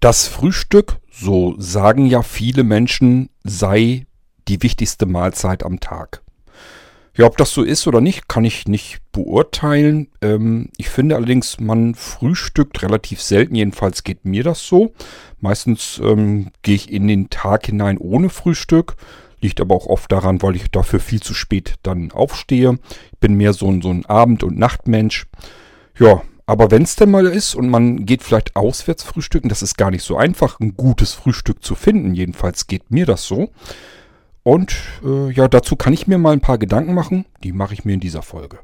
[0.00, 4.06] Das Frühstück, so sagen ja viele Menschen, sei
[4.46, 6.22] die wichtigste Mahlzeit am Tag.
[7.16, 10.06] Ja, ob das so ist oder nicht, kann ich nicht beurteilen.
[10.22, 14.92] Ähm, ich finde allerdings, man frühstückt relativ selten, jedenfalls geht mir das so.
[15.40, 18.94] Meistens ähm, gehe ich in den Tag hinein ohne Frühstück.
[19.40, 22.78] Liegt aber auch oft daran, weil ich dafür viel zu spät dann aufstehe.
[23.12, 25.26] Ich bin mehr so ein, so ein Abend- und Nachtmensch.
[25.98, 29.76] Ja, aber wenn es denn mal ist und man geht vielleicht auswärts frühstücken, das ist
[29.76, 32.14] gar nicht so einfach, ein gutes Frühstück zu finden.
[32.14, 33.50] Jedenfalls geht mir das so.
[34.44, 37.26] Und äh, ja, dazu kann ich mir mal ein paar Gedanken machen.
[37.44, 38.60] Die mache ich mir in dieser Folge.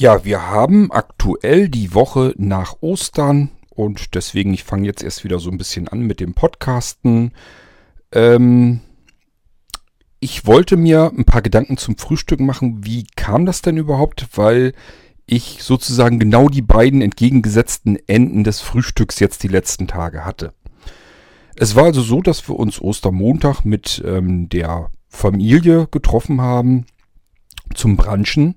[0.00, 5.40] Ja, wir haben aktuell die Woche nach Ostern und deswegen, ich fange jetzt erst wieder
[5.40, 7.32] so ein bisschen an mit dem Podcasten.
[8.12, 8.78] Ähm,
[10.20, 12.84] ich wollte mir ein paar Gedanken zum Frühstück machen.
[12.86, 14.28] Wie kam das denn überhaupt?
[14.36, 14.72] Weil
[15.26, 20.54] ich sozusagen genau die beiden entgegengesetzten Enden des Frühstücks jetzt die letzten Tage hatte.
[21.56, 26.86] Es war also so, dass wir uns Ostermontag mit ähm, der Familie getroffen haben
[27.74, 28.54] zum Branchen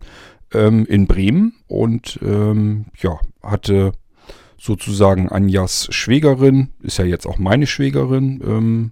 [0.54, 3.94] ähm, in Bremen und ähm, ja, hatte
[4.58, 8.92] sozusagen Anjas Schwägerin, ist ja jetzt auch meine Schwägerin, ähm,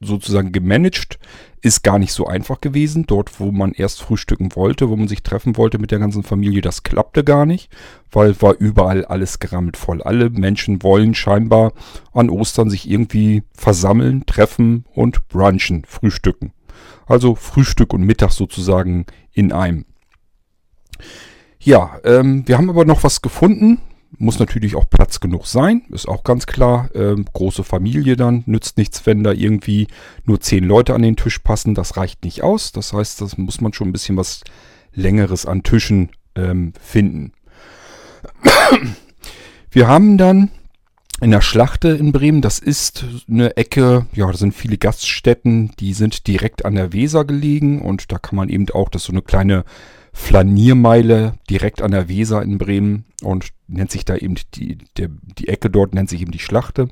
[0.00, 1.18] sozusagen gemanagt.
[1.60, 3.04] Ist gar nicht so einfach gewesen.
[3.06, 6.60] Dort, wo man erst frühstücken wollte, wo man sich treffen wollte mit der ganzen Familie,
[6.60, 7.74] das klappte gar nicht,
[8.12, 10.00] weil war überall alles gerammelt voll.
[10.02, 11.72] Alle Menschen wollen scheinbar
[12.12, 16.52] an Ostern sich irgendwie versammeln, treffen und brunchen, frühstücken.
[17.06, 19.84] Also Frühstück und Mittag sozusagen in einem.
[21.60, 23.80] Ja, ähm, wir haben aber noch was gefunden.
[24.16, 26.88] Muss natürlich auch Platz genug sein, ist auch ganz klar.
[26.94, 29.86] Ähm, große Familie dann, nützt nichts, wenn da irgendwie
[30.24, 31.74] nur zehn Leute an den Tisch passen.
[31.74, 32.72] Das reicht nicht aus.
[32.72, 34.42] Das heißt, das muss man schon ein bisschen was
[34.94, 37.32] Längeres an Tischen ähm, finden.
[39.70, 40.50] Wir haben dann
[41.20, 45.92] in der Schlachte in Bremen, das ist eine Ecke, ja, da sind viele Gaststätten, die
[45.92, 49.12] sind direkt an der Weser gelegen und da kann man eben auch, das ist so
[49.12, 49.64] eine kleine
[50.18, 55.08] Flaniermeile direkt an der Weser in Bremen und nennt sich da eben die, der,
[55.38, 56.88] die Ecke dort nennt sich eben die Schlachte.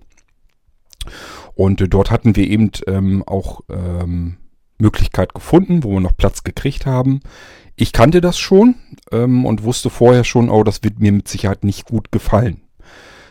[1.55, 4.37] Und äh, dort hatten wir eben ähm, auch ähm,
[4.79, 7.21] Möglichkeit gefunden, wo wir noch Platz gekriegt haben.
[7.75, 8.77] Ich kannte das schon
[9.11, 12.63] ähm, und wusste vorher schon, oh, das wird mir mit Sicherheit nicht gut gefallen.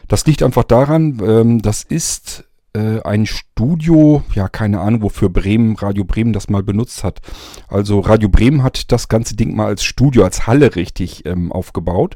[0.09, 2.44] Das liegt einfach daran, ähm, das ist
[2.75, 7.22] äh, ein Studio, ja, keine Ahnung, wofür Bremen, Radio Bremen das mal benutzt hat.
[7.69, 12.16] Also Radio Bremen hat das ganze Ding mal als Studio, als Halle richtig ähm, aufgebaut.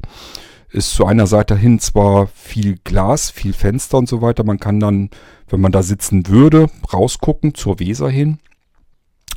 [0.71, 4.43] Ist zu einer Seite hin zwar viel Glas, viel Fenster und so weiter.
[4.43, 5.09] Man kann dann,
[5.47, 8.37] wenn man da sitzen würde, rausgucken zur Weser hin.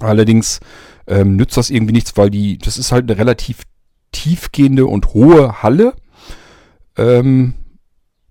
[0.01, 0.61] Allerdings
[1.07, 3.63] ähm, nützt das irgendwie nichts, weil die, das ist halt eine relativ
[4.11, 5.95] tiefgehende und hohe Halle.
[6.99, 7.55] Ähm,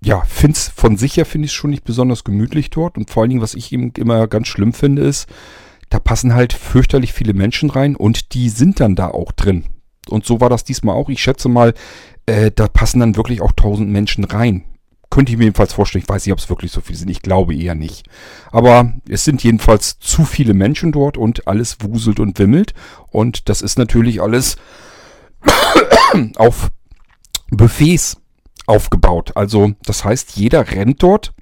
[0.04, 2.98] ja, find's von sich her finde ich es schon nicht besonders gemütlich dort.
[2.98, 5.28] Und vor allen Dingen, was ich eben immer ganz schlimm finde, ist,
[5.90, 9.66] da passen halt fürchterlich viele Menschen rein und die sind dann da auch drin.
[10.10, 11.10] Und so war das diesmal auch.
[11.10, 11.74] Ich schätze mal,
[12.26, 14.64] äh, da passen dann wirklich auch tausend Menschen rein.
[15.12, 16.04] Könnte ich mir jedenfalls vorstellen.
[16.04, 17.10] Ich weiß nicht, ob es wirklich so viele sind.
[17.10, 18.08] Ich glaube eher nicht.
[18.52, 22.74] Aber es sind jedenfalls zu viele Menschen dort und alles wuselt und wimmelt.
[23.10, 24.56] Und das ist natürlich alles
[26.38, 26.72] auf
[27.50, 28.21] Buffets
[28.72, 29.34] aufgebaut.
[29.36, 31.34] Also das heißt, jeder rennt dort.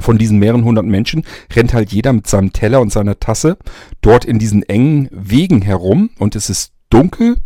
[0.00, 3.58] Von diesen mehreren hundert Menschen rennt halt jeder mit seinem Teller und seiner Tasse
[4.00, 7.36] dort in diesen engen Wegen herum und es ist dunkel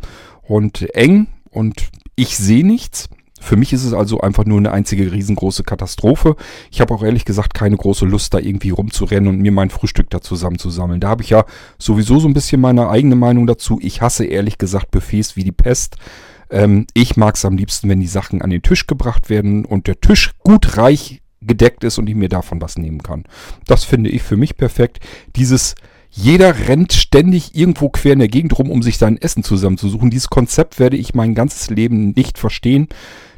[0.43, 3.09] und eng und ich sehe nichts.
[3.41, 6.37] Für mich ist es also einfach nur eine einzige riesengroße Katastrophe.
[6.71, 10.11] Ich habe auch ehrlich gesagt keine große Lust, da irgendwie rumzurennen und mir mein Frühstück
[10.11, 11.01] da zusammenzusammeln.
[11.01, 11.45] Da habe ich ja
[11.79, 13.79] sowieso so ein bisschen meine eigene Meinung dazu.
[13.81, 15.97] Ich hasse ehrlich gesagt Buffets wie die Pest.
[16.51, 19.87] Ähm, ich mag es am liebsten, wenn die Sachen an den Tisch gebracht werden und
[19.87, 23.25] der Tisch gut reich gedeckt ist und ich mir davon was nehmen kann.
[23.67, 25.01] Das finde ich für mich perfekt.
[25.37, 25.75] Dieses
[26.11, 30.11] jeder rennt ständig irgendwo quer in der Gegend rum, um sich sein Essen zusammenzusuchen.
[30.11, 32.89] Dieses Konzept werde ich mein ganzes Leben nicht verstehen,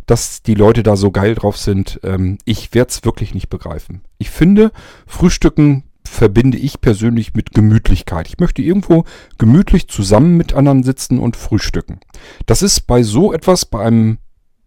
[0.06, 2.00] dass die Leute da so geil drauf sind.
[2.04, 4.02] Ähm, ich werde es wirklich nicht begreifen.
[4.18, 4.72] Ich finde,
[5.06, 8.28] Frühstücken verbinde ich persönlich mit Gemütlichkeit.
[8.28, 9.04] Ich möchte irgendwo
[9.38, 12.00] gemütlich zusammen mit anderen sitzen und frühstücken.
[12.46, 14.18] Das ist bei so etwas, bei einem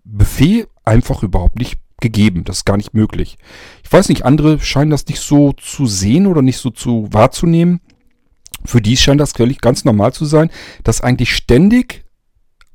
[0.05, 2.45] Buffet einfach überhaupt nicht gegeben.
[2.45, 3.37] Das ist gar nicht möglich.
[3.83, 7.81] Ich weiß nicht, andere scheinen das nicht so zu sehen oder nicht so zu wahrzunehmen.
[8.65, 10.49] Für die scheint das völlig ganz normal zu sein,
[10.83, 12.05] dass eigentlich ständig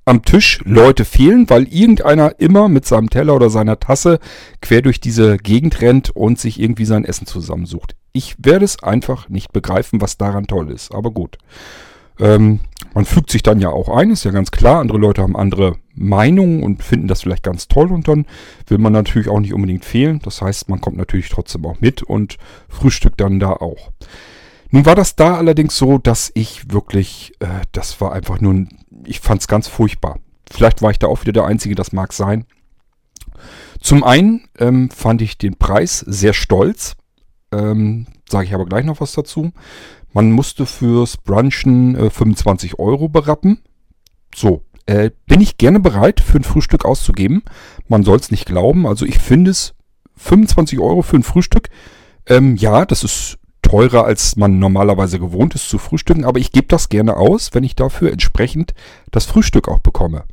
[0.05, 4.21] am Tisch Leute fehlen, weil irgendeiner immer mit seinem Teller oder seiner Tasse
[4.61, 7.98] quer durch diese Gegend rennt und sich irgendwie sein Essen zusammensucht.
[8.19, 10.93] Ich werde es einfach nicht begreifen, was daran toll ist.
[10.93, 11.39] Aber gut.
[12.19, 12.59] Ähm,
[12.93, 14.81] man fügt sich dann ja auch ein, ist ja ganz klar.
[14.81, 18.27] Andere Leute haben andere Meinungen und finden das vielleicht ganz toll und dann
[18.67, 20.19] will man natürlich auch nicht unbedingt fehlen.
[20.25, 22.39] Das heißt, man kommt natürlich trotzdem auch mit und
[22.69, 23.93] frühstückt dann da auch.
[24.71, 28.67] Nun war das da allerdings so, dass ich wirklich, äh, das war einfach nur,
[29.05, 30.19] ich fand es ganz furchtbar.
[30.51, 32.47] Vielleicht war ich da auch wieder der Einzige, das mag sein.
[33.81, 36.97] Zum einen ähm, fand ich den Preis sehr stolz.
[37.53, 39.53] Ähm, Sage ich aber gleich noch was dazu.
[40.13, 43.61] Man musste fürs Brunchen äh, 25 Euro berappen.
[44.35, 47.43] So, äh, bin ich gerne bereit, für ein Frühstück auszugeben.
[47.89, 48.87] Man soll es nicht glauben.
[48.87, 49.75] Also ich finde es
[50.17, 51.71] 25 Euro für ein Frühstück.
[52.27, 56.69] Ähm, ja, das ist teurer, als man normalerweise gewohnt ist zu frühstücken, aber ich gebe
[56.69, 58.73] das gerne aus, wenn ich dafür entsprechend
[59.11, 60.25] das Frühstück auch bekomme.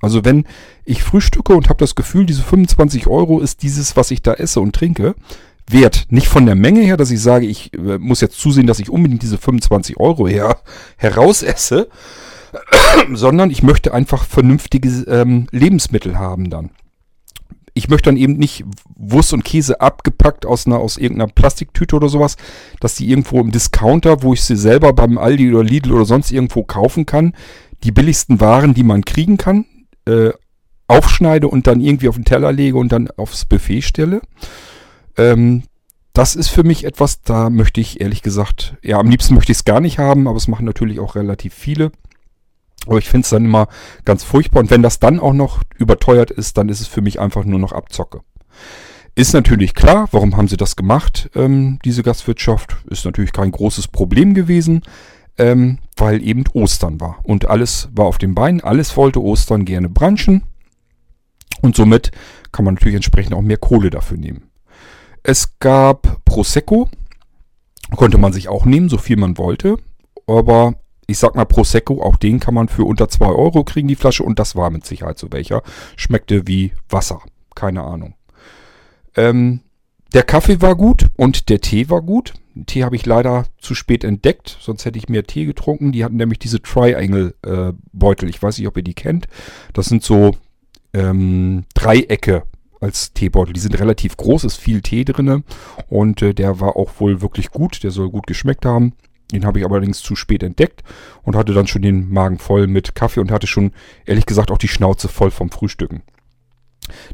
[0.00, 0.44] Also wenn
[0.84, 4.60] ich frühstücke und habe das Gefühl, diese 25 Euro ist dieses, was ich da esse
[4.60, 5.14] und trinke,
[5.68, 6.06] wert.
[6.10, 8.90] Nicht von der Menge her, dass ich sage, ich äh, muss jetzt zusehen, dass ich
[8.90, 10.58] unbedingt diese 25 Euro her
[10.96, 11.88] herausesse,
[13.12, 16.70] sondern ich möchte einfach vernünftige ähm, Lebensmittel haben dann.
[17.76, 18.64] Ich möchte dann eben nicht
[18.94, 22.36] Wurst und Käse abgepackt aus einer aus irgendeiner Plastiktüte oder sowas,
[22.78, 26.30] dass die irgendwo im Discounter, wo ich sie selber beim Aldi oder Lidl oder sonst
[26.30, 27.34] irgendwo kaufen kann,
[27.82, 29.66] die billigsten Waren, die man kriegen kann,
[30.06, 30.30] äh,
[30.86, 34.20] aufschneide und dann irgendwie auf den Teller lege und dann aufs Buffet stelle.
[35.16, 35.64] Ähm,
[36.12, 39.58] das ist für mich etwas, da möchte ich ehrlich gesagt, ja, am liebsten möchte ich
[39.58, 41.90] es gar nicht haben, aber es machen natürlich auch relativ viele.
[42.86, 43.68] Aber ich finde es dann immer
[44.04, 44.60] ganz furchtbar.
[44.60, 47.58] Und wenn das dann auch noch überteuert ist, dann ist es für mich einfach nur
[47.58, 48.20] noch Abzocke.
[49.16, 52.76] Ist natürlich klar, warum haben sie das gemacht, ähm, diese Gastwirtschaft.
[52.90, 54.82] Ist natürlich kein großes Problem gewesen,
[55.38, 57.18] ähm, weil eben Ostern war.
[57.22, 60.42] Und alles war auf dem Bein, alles wollte Ostern gerne branchen.
[61.60, 62.10] Und somit
[62.52, 64.50] kann man natürlich entsprechend auch mehr Kohle dafür nehmen.
[65.26, 66.90] Es gab Prosecco,
[67.96, 69.78] konnte man sich auch nehmen, so viel man wollte.
[70.26, 70.74] Aber
[71.06, 74.22] ich sag mal Prosecco, auch den kann man für unter 2 Euro kriegen, die Flasche.
[74.22, 75.62] Und das war mit Sicherheit so welcher.
[75.96, 77.22] Schmeckte wie Wasser.
[77.54, 78.14] Keine Ahnung.
[79.16, 79.60] Ähm,
[80.12, 82.34] der Kaffee war gut und der Tee war gut.
[82.54, 85.90] Den Tee habe ich leider zu spät entdeckt, sonst hätte ich mehr Tee getrunken.
[85.90, 88.28] Die hatten nämlich diese Triangle-Beutel.
[88.28, 89.26] Äh, ich weiß nicht, ob ihr die kennt.
[89.72, 90.36] Das sind so
[90.92, 92.42] ähm, Dreiecke
[92.84, 93.52] als Teebeutel.
[93.52, 95.42] Die sind relativ groß, ist viel Tee drin
[95.88, 97.82] und äh, der war auch wohl wirklich gut.
[97.82, 98.92] Der soll gut geschmeckt haben.
[99.32, 100.84] Den habe ich allerdings zu spät entdeckt
[101.22, 103.72] und hatte dann schon den Magen voll mit Kaffee und hatte schon,
[104.04, 106.02] ehrlich gesagt, auch die Schnauze voll vom Frühstücken.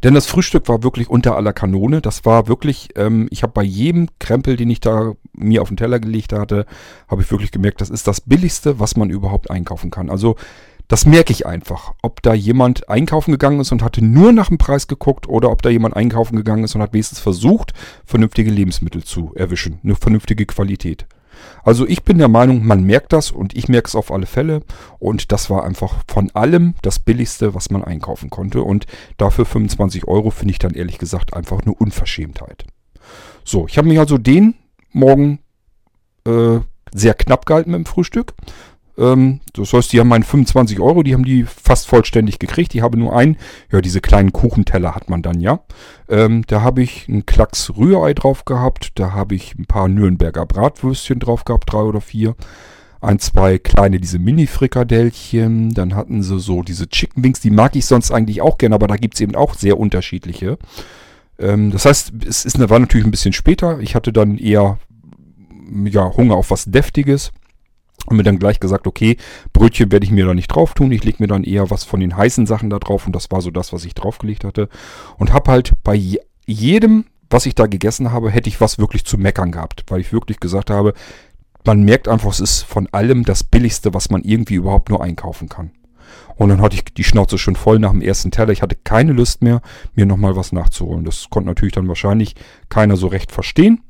[0.02, 2.00] Denn das Frühstück war wirklich unter aller Kanone.
[2.00, 5.76] Das war wirklich, ähm, ich habe bei jedem Krempel, den ich da mir auf den
[5.76, 6.67] Teller gelegt hatte,
[7.08, 10.11] habe ich wirklich gemerkt, das ist das Billigste, was man überhaupt einkaufen kann.
[10.11, 10.37] Also
[10.91, 11.95] das merke ich einfach.
[12.03, 15.63] Ob da jemand einkaufen gegangen ist und hatte nur nach dem Preis geguckt oder ob
[15.63, 19.79] da jemand einkaufen gegangen ist und hat wenigstens versucht, vernünftige Lebensmittel zu erwischen.
[19.85, 21.07] Eine vernünftige Qualität.
[21.63, 24.63] Also ich bin der Meinung, man merkt das und ich merke es auf alle Fälle.
[24.99, 28.63] Und das war einfach von allem das Billigste, was man einkaufen konnte.
[28.63, 32.65] Und dafür 25 Euro finde ich dann ehrlich gesagt einfach eine Unverschämtheit.
[33.45, 34.57] So, ich habe mich also den
[34.91, 35.39] Morgen
[36.27, 36.59] äh,
[36.93, 38.35] sehr knapp gehalten mit dem Frühstück.
[38.99, 42.73] Ähm, das heißt, die haben meine 25 Euro, die haben die fast vollständig gekriegt.
[42.73, 43.37] Die habe nur einen,
[43.71, 45.61] ja, diese kleinen Kuchenteller hat man dann, ja.
[46.09, 50.47] Ähm, da habe ich einen Klacks Rührei drauf gehabt, da habe ich ein paar Nürnberger
[50.47, 52.35] Bratwürstchen drauf gehabt, drei oder vier.
[53.03, 55.73] Ein, zwei kleine, diese Mini-Frikadellchen.
[55.73, 58.89] Dann hatten sie so diese Chicken Wings, die mag ich sonst eigentlich auch gerne, aber
[58.89, 60.59] da gibt es eben auch sehr unterschiedliche.
[61.39, 63.81] Ähm, das heißt, es ist, war natürlich ein bisschen später.
[63.81, 64.79] Ich hatte dann eher
[65.85, 67.32] ja, Hunger auf was Deftiges.
[68.07, 69.17] Und mir dann gleich gesagt, okay,
[69.53, 70.91] Brötchen werde ich mir da nicht drauf tun.
[70.91, 73.07] Ich lege mir dann eher was von den heißen Sachen da drauf.
[73.07, 74.69] Und das war so das, was ich draufgelegt hatte.
[75.19, 76.01] Und habe halt bei
[76.47, 79.85] jedem, was ich da gegessen habe, hätte ich was wirklich zu meckern gehabt.
[79.89, 80.95] Weil ich wirklich gesagt habe,
[81.65, 85.49] man merkt einfach, es ist von allem das Billigste, was man irgendwie überhaupt nur einkaufen
[85.49, 85.73] kann.
[86.37, 88.53] Und dann hatte ich die Schnauze schon voll nach dem ersten Teller.
[88.53, 89.61] Ich hatte keine Lust mehr,
[89.95, 91.05] mir nochmal was nachzuholen.
[91.05, 92.35] Das konnte natürlich dann wahrscheinlich
[92.69, 93.83] keiner so recht verstehen.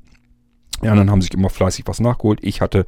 [0.83, 2.40] Die anderen haben sich immer fleißig was nachgeholt.
[2.43, 2.87] Ich hatte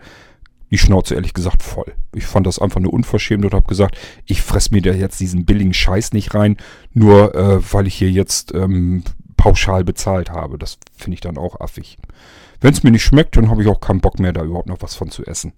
[0.73, 1.95] die Schnauze ehrlich gesagt voll.
[2.15, 5.45] Ich fand das einfach nur unverschämt und habe gesagt, ich fress mir da jetzt diesen
[5.45, 6.57] billigen Scheiß nicht rein,
[6.95, 9.05] nur äh, weil ich hier jetzt ähm,
[9.37, 10.57] pauschal bezahlt habe.
[10.57, 11.99] Das finde ich dann auch affig.
[12.63, 14.81] Wenn es mir nicht schmeckt, dann habe ich auch keinen Bock mehr, da überhaupt noch
[14.81, 15.53] was von zu essen.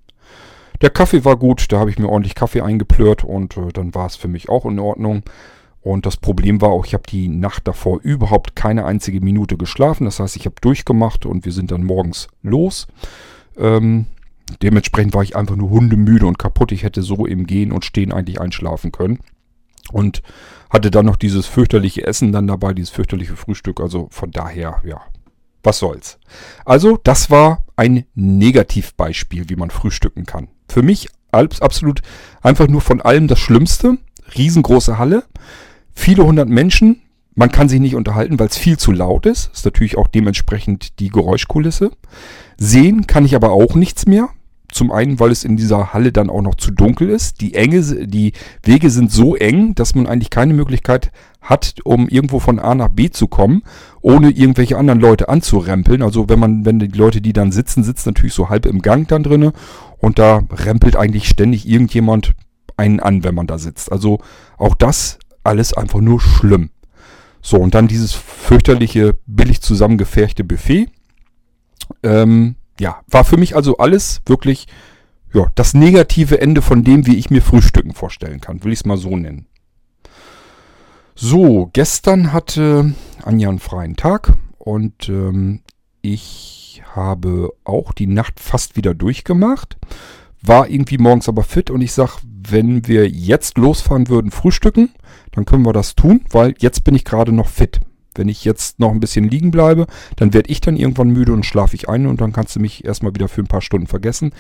[0.83, 4.07] Der Kaffee war gut, da habe ich mir ordentlich Kaffee eingeplört und äh, dann war
[4.07, 5.23] es für mich auch in Ordnung.
[5.81, 10.07] Und das Problem war auch, ich habe die Nacht davor überhaupt keine einzige Minute geschlafen.
[10.07, 12.89] Das heißt, ich habe durchgemacht und wir sind dann morgens los.
[13.57, 14.07] Ähm,
[14.63, 16.73] Dementsprechend war ich einfach nur hundemüde und kaputt.
[16.73, 19.19] Ich hätte so im Gehen und Stehen eigentlich einschlafen können.
[19.91, 20.23] Und
[20.71, 23.81] hatte dann noch dieses fürchterliche Essen dann dabei, dieses fürchterliche Frühstück.
[23.81, 25.01] Also von daher, ja,
[25.63, 26.19] was soll's.
[26.65, 30.49] Also, das war ein Negativbeispiel, wie man frühstücken kann.
[30.69, 32.01] Für mich absolut
[32.43, 33.99] einfach nur von allem das Schlimmste.
[34.37, 35.25] Riesengroße Halle,
[35.95, 37.03] viele hundert Menschen.
[37.35, 39.51] Man kann sich nicht unterhalten, weil es viel zu laut ist.
[39.53, 41.91] Ist natürlich auch dementsprechend die Geräuschkulisse.
[42.57, 44.29] Sehen kann ich aber auch nichts mehr.
[44.71, 47.41] Zum einen, weil es in dieser Halle dann auch noch zu dunkel ist.
[47.41, 52.41] Die Enge, die Wege sind so eng, dass man eigentlich keine Möglichkeit hat, um irgendwo
[52.41, 53.63] von A nach B zu kommen,
[54.01, 56.03] ohne irgendwelche anderen Leute anzurempeln.
[56.03, 59.07] Also wenn man, wenn die Leute, die dann sitzen, sitzen natürlich so halb im Gang
[59.07, 59.53] dann drinne
[59.99, 62.35] und da rempelt eigentlich ständig irgendjemand
[62.77, 63.93] einen an, wenn man da sitzt.
[63.93, 64.19] Also
[64.59, 66.71] auch das alles einfach nur schlimm.
[67.47, 70.89] So, und dann dieses fürchterliche, billig zusammengefärchte Buffet.
[72.03, 74.67] Ähm, ja, war für mich also alles wirklich
[75.35, 78.65] ja, das negative Ende von dem, wie ich mir Frühstücken vorstellen kann.
[78.65, 79.47] Will ich es mal so nennen.
[81.15, 85.61] So, gestern hatte Anja einen freien Tag und ähm,
[86.01, 89.77] ich habe auch die Nacht fast wieder durchgemacht.
[90.41, 94.95] War irgendwie morgens aber fit und ich sag, wenn wir jetzt losfahren würden, frühstücken,
[95.35, 97.81] dann können wir das tun, weil jetzt bin ich gerade noch fit.
[98.15, 99.87] Wenn ich jetzt noch ein bisschen liegen bleibe,
[100.17, 102.85] dann werde ich dann irgendwann müde und schlafe ich ein und dann kannst du mich
[102.85, 104.33] erstmal wieder für ein paar Stunden vergessen.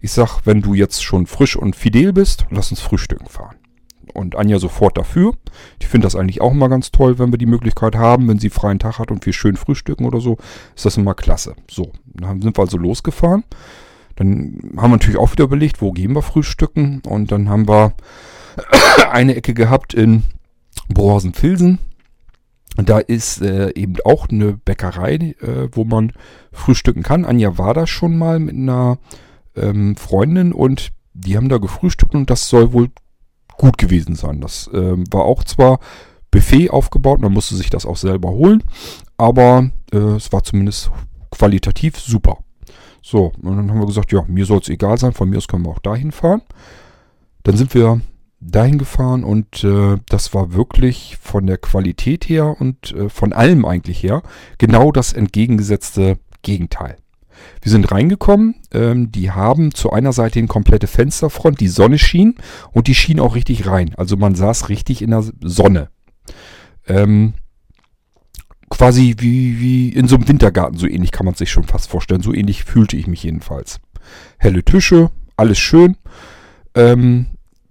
[0.00, 3.56] Ich sag, wenn du jetzt schon frisch und fidel bist, lass uns frühstücken fahren.
[4.14, 5.34] Und Anja sofort dafür.
[5.78, 8.48] Ich finde das eigentlich auch immer ganz toll, wenn wir die Möglichkeit haben, wenn sie
[8.48, 10.38] freien Tag hat und wir schön frühstücken oder so,
[10.74, 11.54] ist das immer klasse.
[11.70, 13.44] So, dann sind wir also losgefahren.
[14.16, 17.02] Dann haben wir natürlich auch wieder überlegt, wo gehen wir frühstücken.
[17.06, 17.92] Und dann haben wir
[19.12, 20.24] eine Ecke gehabt in
[20.88, 21.78] Brohausen-Filsen.
[22.76, 26.12] Da ist äh, eben auch eine Bäckerei, äh, wo man
[26.52, 27.24] frühstücken kann.
[27.24, 28.98] Anja war da schon mal mit einer
[29.56, 32.90] ähm, Freundin und die haben da gefrühstückt und das soll wohl
[33.56, 34.40] gut gewesen sein.
[34.40, 35.80] Das ähm, war auch zwar
[36.30, 38.62] Buffet aufgebaut, man musste sich das auch selber holen,
[39.16, 40.90] aber äh, es war zumindest
[41.30, 42.38] qualitativ super.
[43.02, 45.48] So, und dann haben wir gesagt, ja, mir soll es egal sein, von mir aus
[45.48, 46.42] können wir auch dahin fahren.
[47.42, 48.00] Dann sind wir
[48.40, 53.64] dahin gefahren und äh, das war wirklich von der Qualität her und äh, von allem
[53.64, 54.22] eigentlich her
[54.58, 56.96] genau das entgegengesetzte Gegenteil.
[57.62, 62.36] Wir sind reingekommen, ähm, die haben zu einer Seite eine komplette Fensterfront, die Sonne schien
[62.72, 63.94] und die schien auch richtig rein.
[63.96, 65.88] Also man saß richtig in der Sonne.
[66.86, 67.34] Ähm,
[68.70, 72.22] quasi wie, wie in so einem Wintergarten, so ähnlich kann man sich schon fast vorstellen.
[72.22, 73.80] So ähnlich fühlte ich mich jedenfalls.
[74.38, 75.96] Helle Tische, alles schön.
[76.74, 77.26] Ähm,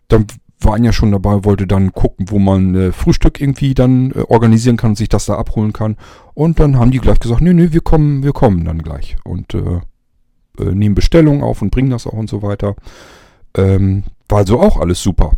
[0.08, 0.28] dann
[0.60, 4.78] waren ja schon dabei, wollte dann gucken, wo man äh, Frühstück irgendwie dann äh, organisieren
[4.78, 5.98] kann und sich das da abholen kann.
[6.34, 9.18] Und dann haben die gleich gesagt, nee, nee, wir kommen, wir kommen dann gleich.
[9.24, 9.82] Und äh,
[10.60, 12.76] äh, nehmen Bestellungen auf und bringen das auch und so weiter.
[13.56, 15.34] Ähm, war also auch alles super.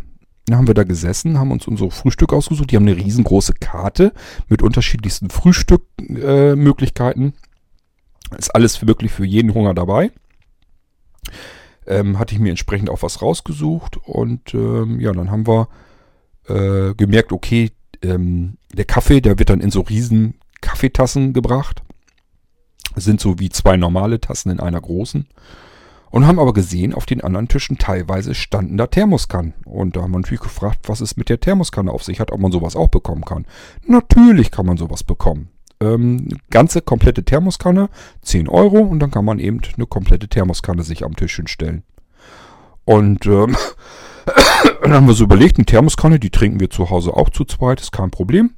[0.46, 2.70] Dann haben wir da gesessen, haben uns unser Frühstück ausgesucht.
[2.70, 4.12] Die haben eine riesengroße Karte
[4.48, 7.34] mit unterschiedlichsten Frühstückmöglichkeiten.
[8.36, 10.10] Ist alles wirklich für jeden Hunger dabei
[11.86, 15.68] ähm, hatte ich mir entsprechend auch was rausgesucht und ähm, ja, dann haben wir
[16.48, 17.70] äh, gemerkt, okay,
[18.02, 21.82] ähm, der Kaffee, der wird dann in so riesen Kaffeetassen gebracht.
[22.96, 25.28] Sind so wie zwei normale Tassen in einer großen.
[26.10, 29.54] Und haben aber gesehen, auf den anderen Tischen teilweise standen da Thermoskannen.
[29.64, 32.40] Und da haben wir natürlich gefragt, was es mit der Thermoskanne auf sich hat, ob
[32.40, 33.46] man sowas auch bekommen kann.
[33.86, 35.50] Natürlich kann man sowas bekommen
[35.82, 37.88] ähm, ganze komplette Thermoskanne,
[38.22, 41.82] 10 Euro und dann kann man eben eine komplette Thermoskanne sich am Tisch hinstellen.
[42.84, 43.56] Und ähm,
[44.82, 47.80] dann haben wir so überlegt, eine Thermoskanne, die trinken wir zu Hause auch zu zweit,
[47.80, 48.50] ist kein Problem.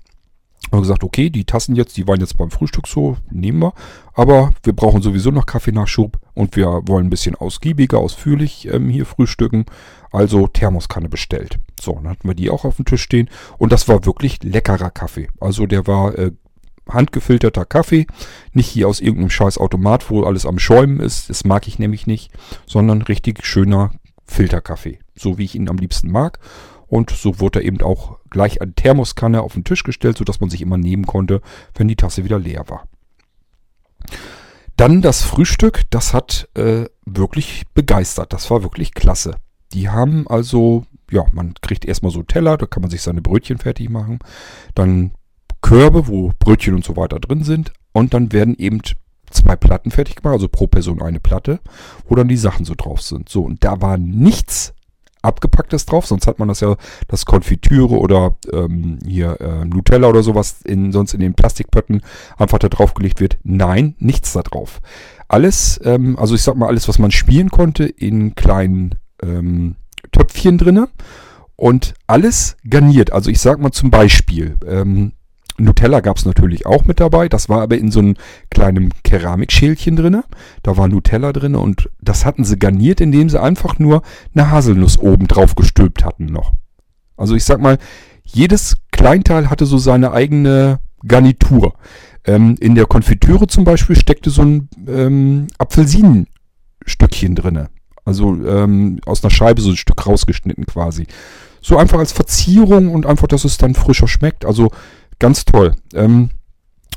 [0.70, 3.74] Wir gesagt, okay, die Tassen jetzt, die waren jetzt beim Frühstück so, nehmen wir.
[4.14, 9.04] Aber wir brauchen sowieso noch Kaffeenachschub und wir wollen ein bisschen ausgiebiger, ausführlich ähm, hier
[9.04, 9.66] frühstücken.
[10.12, 11.58] Also Thermoskanne bestellt.
[11.78, 13.28] So, dann hatten wir die auch auf dem Tisch stehen.
[13.58, 15.28] Und das war wirklich leckerer Kaffee.
[15.40, 16.32] Also der war äh,
[16.88, 18.06] handgefilterter Kaffee.
[18.52, 21.30] Nicht hier aus irgendeinem scheiß Automat, wo alles am Schäumen ist.
[21.30, 22.30] Das mag ich nämlich nicht.
[22.66, 23.92] Sondern richtig schöner
[24.24, 24.98] Filterkaffee.
[25.14, 26.38] So wie ich ihn am liebsten mag.
[26.86, 30.50] Und so wurde er eben auch gleich eine Thermoskanne auf den Tisch gestellt, sodass man
[30.50, 31.40] sich immer nehmen konnte,
[31.74, 32.86] wenn die Tasse wieder leer war.
[34.76, 38.32] Dann das Frühstück, das hat äh, wirklich begeistert.
[38.32, 39.36] Das war wirklich klasse.
[39.72, 43.58] Die haben also, ja, man kriegt erstmal so Teller, da kann man sich seine Brötchen
[43.58, 44.18] fertig machen.
[44.74, 45.12] Dann
[45.62, 47.72] Körbe, wo Brötchen und so weiter drin sind.
[47.92, 48.80] Und dann werden eben
[49.30, 51.60] zwei Platten fertig gemacht, also pro Person eine Platte,
[52.06, 53.28] wo dann die Sachen so drauf sind.
[53.28, 54.74] So, und da war nichts
[55.22, 56.76] abgepacktes drauf, sonst hat man das ja,
[57.06, 62.02] das Konfitüre oder ähm, hier äh, Nutella oder sowas in, sonst in den Plastikpötten
[62.36, 63.38] einfach da drauf gelegt wird.
[63.44, 64.80] Nein, nichts da drauf.
[65.28, 69.76] Alles, ähm, also ich sag mal, alles, was man spielen konnte, in kleinen ähm,
[70.10, 70.88] Töpfchen drinne
[71.54, 73.12] Und alles garniert.
[73.12, 75.12] Also ich sag mal zum Beispiel, ähm,
[75.58, 77.28] Nutella gab es natürlich auch mit dabei.
[77.28, 78.16] Das war aber in so einem
[78.50, 80.24] kleinen Keramikschälchen drinne.
[80.62, 84.02] Da war Nutella drinne und das hatten sie garniert, indem sie einfach nur
[84.34, 86.52] eine Haselnuss oben drauf gestülpt hatten noch.
[87.16, 87.78] Also ich sag mal,
[88.24, 91.74] jedes Kleinteil hatte so seine eigene Garnitur.
[92.24, 97.68] Ähm, in der Konfitüre zum Beispiel steckte so ein ähm, Apfelsinenstückchen drinne.
[98.04, 101.06] Also ähm, aus einer Scheibe so ein Stück rausgeschnitten quasi.
[101.60, 104.44] So einfach als Verzierung und einfach, dass es dann frischer schmeckt.
[104.44, 104.70] Also
[105.22, 105.76] Ganz toll.
[105.94, 106.30] Ähm,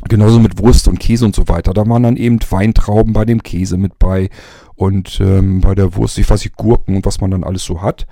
[0.09, 1.75] genauso mit Wurst und Käse und so weiter.
[1.75, 4.31] Da waren dann eben Weintrauben bei dem Käse mit bei
[4.73, 7.83] und ähm, bei der Wurst, ich weiß nicht, Gurken und was man dann alles so
[7.83, 8.07] hat.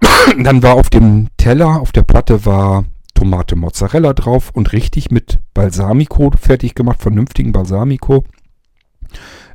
[0.38, 2.84] dann war auf dem Teller, auf der Platte war
[3.14, 8.22] Tomate Mozzarella drauf und richtig mit Balsamico fertig gemacht, vernünftigen Balsamico.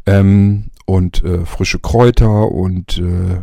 [0.06, 3.42] Ähm, und äh, frische Kräuter und äh,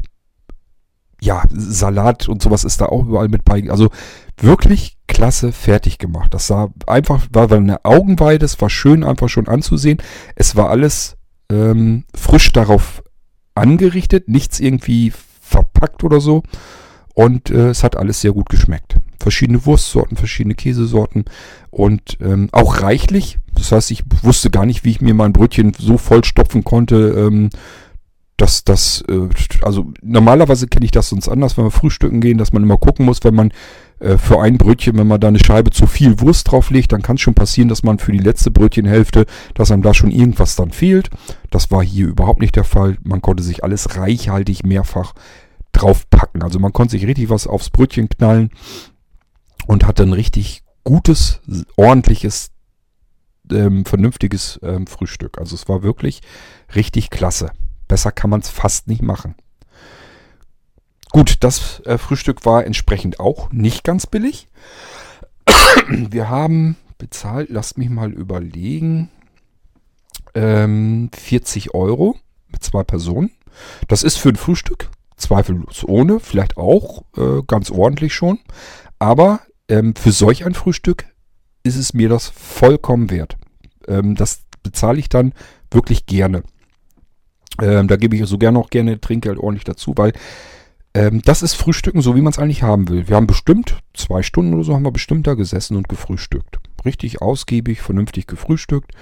[1.20, 3.70] ja, Salat und sowas ist da auch überall mit bei.
[3.70, 3.90] Also
[4.38, 6.34] wirklich klasse fertig gemacht.
[6.34, 9.98] Das sah einfach, war eine Augenweide, es war schön einfach schon anzusehen.
[10.34, 11.16] Es war alles
[11.50, 13.02] ähm, frisch darauf
[13.54, 16.42] angerichtet, nichts irgendwie verpackt oder so.
[17.14, 18.98] Und äh, es hat alles sehr gut geschmeckt.
[19.18, 21.24] Verschiedene Wurstsorten, verschiedene Käsesorten
[21.70, 23.38] und ähm, auch reichlich.
[23.54, 26.96] Das heißt, ich wusste gar nicht, wie ich mir mein Brötchen so voll stopfen konnte.
[26.96, 27.48] Ähm,
[28.36, 29.28] dass das, äh,
[29.62, 33.06] also normalerweise kenne ich das sonst anders, wenn wir frühstücken gehen, dass man immer gucken
[33.06, 33.52] muss, wenn man
[33.98, 37.16] äh, für ein Brötchen, wenn man da eine Scheibe zu viel Wurst drauflegt, dann kann
[37.16, 40.70] es schon passieren, dass man für die letzte Brötchenhälfte, dass einem da schon irgendwas dann
[40.70, 41.08] fehlt.
[41.50, 42.98] Das war hier überhaupt nicht der Fall.
[43.02, 45.14] Man konnte sich alles reichhaltig mehrfach
[45.72, 46.42] draufpacken.
[46.42, 48.50] Also man konnte sich richtig was aufs Brötchen knallen
[49.66, 51.40] und hatte ein richtig gutes,
[51.76, 52.50] ordentliches,
[53.50, 55.38] ähm, vernünftiges ähm, Frühstück.
[55.38, 56.20] Also es war wirklich
[56.74, 57.50] richtig klasse.
[57.88, 59.34] Besser kann man es fast nicht machen.
[61.10, 64.48] Gut, das äh, Frühstück war entsprechend auch nicht ganz billig.
[65.88, 69.10] Wir haben bezahlt, lasst mich mal überlegen,
[70.34, 72.16] ähm, 40 Euro
[72.48, 73.30] mit zwei Personen.
[73.88, 78.38] Das ist für ein Frühstück zweifellos ohne, vielleicht auch äh, ganz ordentlich schon.
[78.98, 81.06] Aber ähm, für solch ein Frühstück
[81.62, 83.36] ist es mir das vollkommen wert.
[83.88, 85.32] Ähm, das bezahle ich dann
[85.70, 86.42] wirklich gerne.
[87.60, 90.12] Ähm, da gebe ich so gerne auch gerne Trinkgeld ordentlich dazu, weil
[90.96, 93.06] ähm, das ist Frühstücken, so wie man es eigentlich haben will.
[93.06, 96.58] Wir haben bestimmt, zwei Stunden oder so haben wir bestimmt da gesessen und gefrühstückt.
[96.86, 98.92] Richtig ausgiebig, vernünftig gefrühstückt.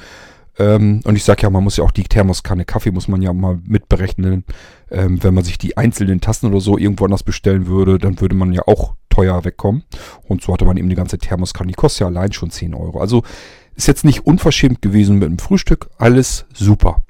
[0.58, 3.32] Ähm, und ich sage ja, man muss ja auch die Thermoskanne Kaffee muss man ja
[3.32, 4.44] mal mitberechnen.
[4.90, 8.34] Ähm, wenn man sich die einzelnen Tassen oder so irgendwo anders bestellen würde, dann würde
[8.34, 9.84] man ja auch teuer wegkommen.
[10.26, 11.68] Und so hatte man eben die ganze Thermoskanne.
[11.68, 13.00] Die kostet ja allein schon 10 Euro.
[13.00, 13.22] Also
[13.76, 15.90] ist jetzt nicht unverschämt gewesen mit dem Frühstück.
[15.98, 17.04] Alles super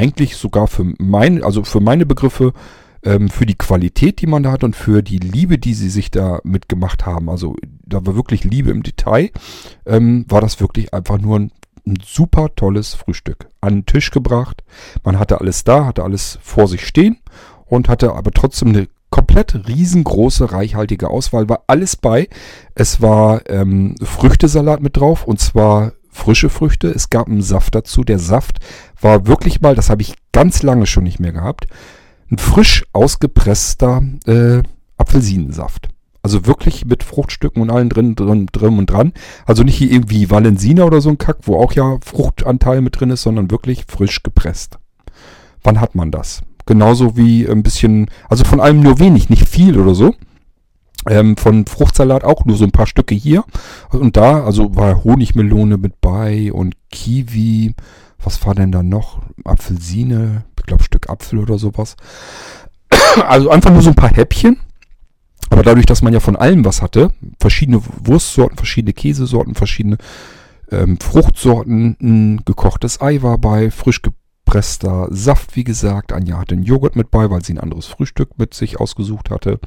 [0.00, 2.54] eigentlich sogar für mein, also für meine Begriffe,
[3.02, 6.10] ähm, für die Qualität, die man da hat und für die Liebe, die sie sich
[6.10, 7.28] da mitgemacht haben.
[7.28, 9.30] Also da war wirklich Liebe im Detail.
[9.84, 11.52] Ähm, war das wirklich einfach nur ein,
[11.86, 13.50] ein super tolles Frühstück.
[13.60, 14.64] An den Tisch gebracht.
[15.04, 17.18] Man hatte alles da, hatte alles vor sich stehen
[17.66, 21.48] und hatte aber trotzdem eine komplett riesengroße, reichhaltige Auswahl.
[21.50, 22.28] War alles bei.
[22.74, 26.88] Es war ähm, Früchtesalat mit drauf und zwar frische Früchte.
[26.88, 28.04] Es gab einen Saft dazu.
[28.04, 28.58] Der Saft
[29.00, 31.66] war wirklich mal, das habe ich ganz lange schon nicht mehr gehabt,
[32.30, 34.62] ein frisch ausgepresster äh,
[34.96, 35.88] Apfelsinensaft.
[36.22, 39.12] Also wirklich mit Fruchtstücken und allen drin, drin, drin und dran.
[39.46, 43.10] Also nicht hier irgendwie Valensina oder so ein Kack, wo auch ja Fruchtanteil mit drin
[43.10, 44.78] ist, sondern wirklich frisch gepresst.
[45.62, 46.42] Wann hat man das?
[46.66, 50.14] Genauso wie ein bisschen, also von allem nur wenig, nicht viel oder so.
[51.08, 53.44] Ähm, von Fruchtsalat auch nur so ein paar Stücke hier
[53.90, 54.44] und da.
[54.44, 57.74] Also war Honigmelone mit bei und Kiwi.
[58.22, 59.22] Was war denn da noch?
[59.44, 61.96] Apfelsine, ich glaube Stück Apfel oder sowas.
[63.26, 64.58] Also einfach nur so ein paar Häppchen.
[65.48, 67.10] Aber dadurch, dass man ja von allem was hatte,
[67.40, 69.98] verschiedene Wurstsorten, verschiedene Käsesorten, verschiedene
[70.70, 76.12] ähm, Fruchtsorten, ein gekochtes Ei war bei, frisch gepresster Saft, wie gesagt.
[76.12, 79.58] Anja hatte einen Joghurt mit bei, weil sie ein anderes Frühstück mit sich ausgesucht hatte.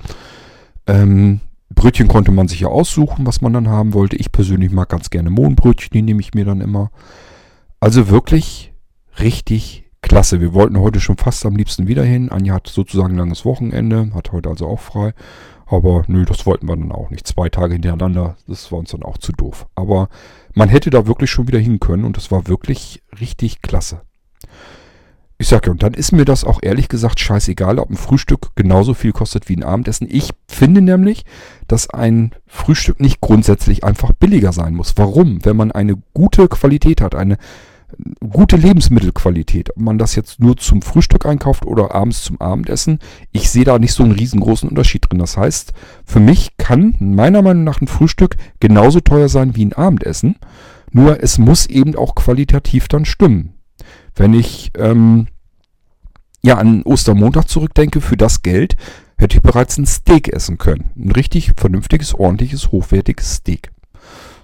[0.88, 4.16] Ähm, Brötchen konnte man sich ja aussuchen, was man dann haben wollte.
[4.16, 6.92] Ich persönlich mag ganz gerne Mohnbrötchen, die nehme ich mir dann immer.
[7.80, 8.74] Also wirklich
[9.20, 10.40] richtig klasse.
[10.40, 12.32] Wir wollten heute schon fast am liebsten wieder hin.
[12.32, 15.14] Anja hat sozusagen ein langes Wochenende, hat heute also auch frei.
[15.66, 17.26] Aber nö, das wollten wir dann auch nicht.
[17.26, 19.66] Zwei Tage hintereinander, das war uns dann auch zu doof.
[19.76, 20.10] Aber
[20.54, 24.02] man hätte da wirklich schon wieder hin können und das war wirklich richtig klasse.
[25.44, 28.52] Ich sag ja, und dann ist mir das auch ehrlich gesagt scheißegal, ob ein Frühstück
[28.56, 30.08] genauso viel kostet wie ein Abendessen.
[30.10, 31.26] Ich finde nämlich,
[31.68, 34.94] dass ein Frühstück nicht grundsätzlich einfach billiger sein muss.
[34.96, 35.44] Warum?
[35.44, 37.36] Wenn man eine gute Qualität hat, eine
[38.26, 39.72] gute Lebensmittelqualität.
[39.72, 43.00] Ob man das jetzt nur zum Frühstück einkauft oder abends zum Abendessen,
[43.34, 45.20] ich sehe da nicht so einen riesengroßen Unterschied drin.
[45.20, 45.74] Das heißt,
[46.06, 50.38] für mich kann meiner Meinung nach ein Frühstück genauso teuer sein wie ein Abendessen.
[50.94, 53.56] Nur es muss eben auch qualitativ dann stimmen.
[54.16, 55.28] Wenn ich ähm,
[56.46, 58.76] ja an Ostermontag zurückdenke, für das Geld
[59.18, 60.92] hätte ich bereits ein Steak essen können.
[60.96, 63.72] Ein richtig vernünftiges, ordentliches, hochwertiges Steak.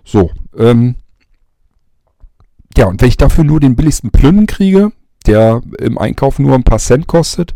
[0.06, 0.96] So, ähm,
[2.78, 4.92] ja, und wenn ich dafür nur den billigsten Plünnen kriege,
[5.26, 7.54] der im Einkauf nur ein paar Cent kostet,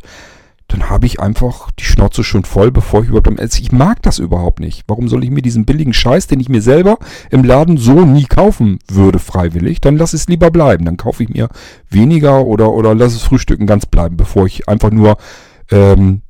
[0.73, 3.61] dann habe ich einfach die Schnauze schon voll, bevor ich überhaupt am Essen.
[3.61, 4.85] Ich mag das überhaupt nicht.
[4.87, 6.97] Warum soll ich mir diesen billigen Scheiß, den ich mir selber
[7.29, 10.85] im Laden so nie kaufen würde, freiwillig, dann lass es lieber bleiben.
[10.85, 11.49] Dann kaufe ich mir
[11.91, 15.17] weniger oder, oder lass es Frühstücken ganz bleiben, bevor ich einfach nur,
[15.69, 16.23] ähm,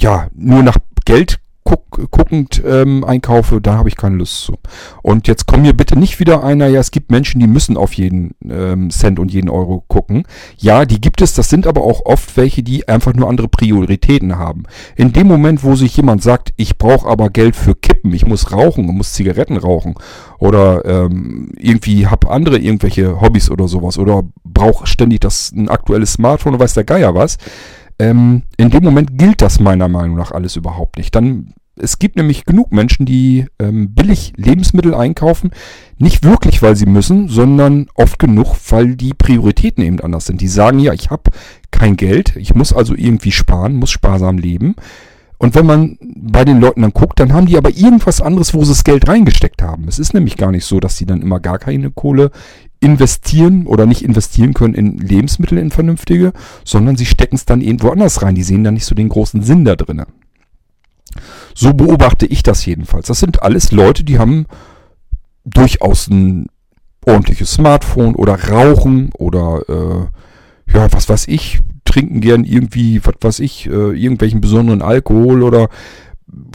[0.00, 4.54] ja, nur nach Geld guck, guckend ähm, einkaufe, da habe ich keine Lust zu.
[5.02, 7.94] Und jetzt komm mir bitte nicht wieder einer, ja, es gibt Menschen, die müssen auf
[7.94, 10.24] jeden ähm, Cent und jeden Euro gucken.
[10.58, 14.36] Ja, die gibt es, das sind aber auch oft welche, die einfach nur andere Prioritäten
[14.36, 14.64] haben.
[14.96, 18.52] In dem Moment, wo sich jemand sagt, ich brauche aber Geld für Kippen, ich muss
[18.52, 19.94] rauchen, ich muss Zigaretten rauchen
[20.38, 26.12] oder ähm, irgendwie habe andere irgendwelche Hobbys oder sowas oder brauche ständig das ein aktuelles
[26.12, 27.38] Smartphone oder weiß der Geier was,
[27.98, 31.14] ähm, in dem Moment gilt das meiner Meinung nach alles überhaupt nicht.
[31.14, 35.50] Dann es gibt nämlich genug Menschen, die ähm, billig Lebensmittel einkaufen.
[35.98, 40.40] Nicht wirklich, weil sie müssen, sondern oft genug, weil die Prioritäten eben anders sind.
[40.40, 41.30] Die sagen, ja, ich habe
[41.70, 44.76] kein Geld, ich muss also irgendwie sparen, muss sparsam leben.
[45.44, 48.64] Und wenn man bei den Leuten dann guckt, dann haben die aber irgendwas anderes, wo
[48.64, 49.86] sie das Geld reingesteckt haben.
[49.88, 52.30] Es ist nämlich gar nicht so, dass sie dann immer gar keine Kohle
[52.80, 56.32] investieren oder nicht investieren können in Lebensmittel, in vernünftige,
[56.64, 58.34] sondern sie stecken es dann irgendwo anders rein.
[58.34, 60.04] Die sehen da nicht so den großen Sinn da drin.
[61.54, 63.08] So beobachte ich das jedenfalls.
[63.08, 64.46] Das sind alles Leute, die haben
[65.44, 66.46] durchaus ein
[67.04, 71.60] ordentliches Smartphone oder rauchen oder äh, ja, was weiß ich,
[71.94, 75.68] trinken gern irgendwie, was weiß ich, äh, irgendwelchen besonderen Alkohol oder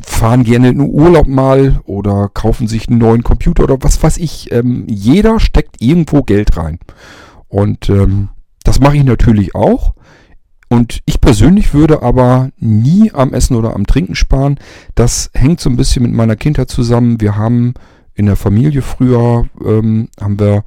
[0.03, 4.51] fahren gerne in Urlaub mal oder kaufen sich einen neuen Computer oder was weiß ich.
[4.51, 6.79] Ähm, jeder steckt irgendwo Geld rein.
[7.47, 8.29] Und ähm,
[8.63, 9.93] das mache ich natürlich auch.
[10.67, 14.59] Und ich persönlich würde aber nie am Essen oder am Trinken sparen.
[14.95, 17.21] Das hängt so ein bisschen mit meiner Kindheit zusammen.
[17.21, 17.75] Wir haben
[18.13, 20.65] in der Familie früher, ähm, haben wir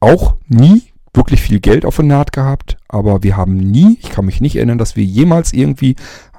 [0.00, 0.84] auch nie
[1.16, 4.56] wirklich viel Geld auf der Naht gehabt, aber wir haben nie, ich kann mich nicht
[4.56, 5.96] erinnern, dass wir jemals irgendwie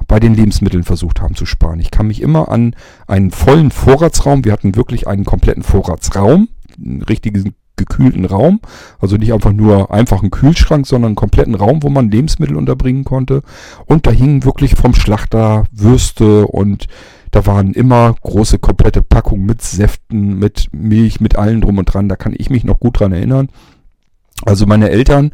[0.08, 1.80] bei den Lebensmitteln versucht haben zu sparen.
[1.80, 2.76] Ich kann mich immer an
[3.08, 8.60] einen vollen Vorratsraum, wir hatten wirklich einen kompletten Vorratsraum, einen richtigen gekühlten Raum.
[9.00, 13.06] Also nicht einfach nur einfach einen Kühlschrank, sondern einen kompletten Raum, wo man Lebensmittel unterbringen
[13.06, 13.44] konnte.
[13.86, 16.88] Und da hingen wirklich vom Schlachter Würste und
[17.32, 22.10] da waren immer große komplette Packungen mit Säften, mit Milch, mit allen drum und dran.
[22.10, 23.50] Da kann ich mich noch gut dran erinnern.
[24.46, 25.32] Also meine Eltern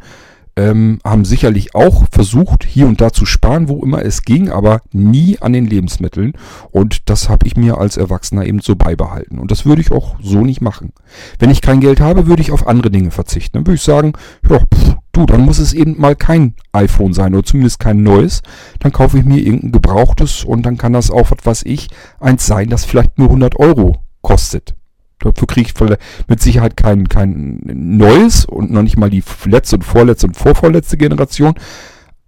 [0.56, 4.82] ähm, haben sicherlich auch versucht, hier und da zu sparen, wo immer es ging, aber
[4.92, 6.34] nie an den Lebensmitteln.
[6.70, 9.38] Und das habe ich mir als Erwachsener eben so beibehalten.
[9.38, 10.92] Und das würde ich auch so nicht machen.
[11.38, 13.58] Wenn ich kein Geld habe, würde ich auf andere Dinge verzichten.
[13.58, 14.12] Dann würde ich sagen,
[14.48, 18.42] ja, pff, du, dann muss es eben mal kein iPhone sein oder zumindest kein neues.
[18.78, 21.88] Dann kaufe ich mir irgendein gebrauchtes und dann kann das auch, was weiß ich,
[22.20, 24.76] eins sein, das vielleicht nur 100 Euro kostet.
[25.20, 25.98] Dafür kriege ich
[26.28, 30.96] mit Sicherheit kein, kein neues und noch nicht mal die letzte und vorletzte und vorvorletzte
[30.96, 31.54] Generation.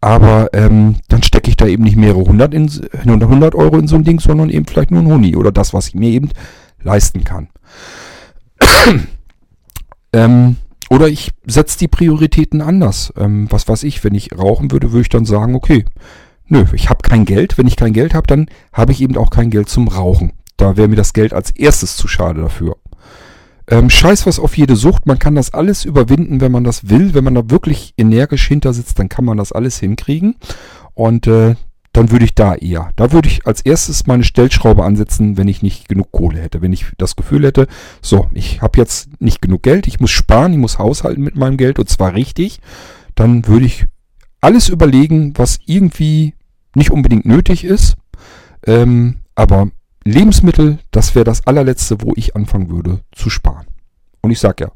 [0.01, 3.97] Aber ähm, dann stecke ich da eben nicht mehrere hundert, in, 100 Euro in so
[3.97, 6.31] ein Ding, sondern eben vielleicht nur ein Huni oder das, was ich mir eben
[6.83, 7.49] leisten kann.
[10.13, 10.57] ähm,
[10.89, 13.13] oder ich setze die Prioritäten anders.
[13.17, 15.85] Ähm, was weiß ich, wenn ich rauchen würde, würde ich dann sagen, okay,
[16.47, 17.59] nö, ich habe kein Geld.
[17.59, 20.33] Wenn ich kein Geld habe, dann habe ich eben auch kein Geld zum Rauchen.
[20.57, 22.77] Da wäre mir das Geld als erstes zu schade dafür.
[23.69, 25.07] Ähm, scheiß was auf jede Sucht.
[25.07, 27.15] Man kann das alles überwinden, wenn man das will.
[27.15, 30.37] Wenn man da wirklich energisch hinter sitzt, dann kann man das alles hinkriegen.
[30.95, 31.57] Und äh,
[31.93, 32.91] dann würde ich da eher.
[32.97, 36.61] Da würde ich als erstes meine Stellschraube ansetzen, wenn ich nicht genug Kohle hätte.
[36.61, 37.67] Wenn ich das Gefühl hätte,
[38.03, 41.57] so, ich habe jetzt nicht genug Geld, ich muss sparen, ich muss haushalten mit meinem
[41.57, 42.61] Geld und zwar richtig,
[43.15, 43.87] dann würde ich
[44.43, 46.35] alles überlegen, was irgendwie
[46.75, 47.97] nicht unbedingt nötig ist,
[48.67, 49.71] ähm, aber
[50.07, 53.67] Lebensmittel, das wäre das allerletzte, wo ich anfangen würde zu sparen.
[54.21, 54.71] Und ich sag ja,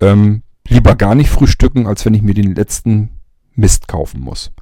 [0.00, 3.10] ähm, lieber gar nicht frühstücken, als wenn ich mir den letzten
[3.54, 4.52] Mist kaufen muss.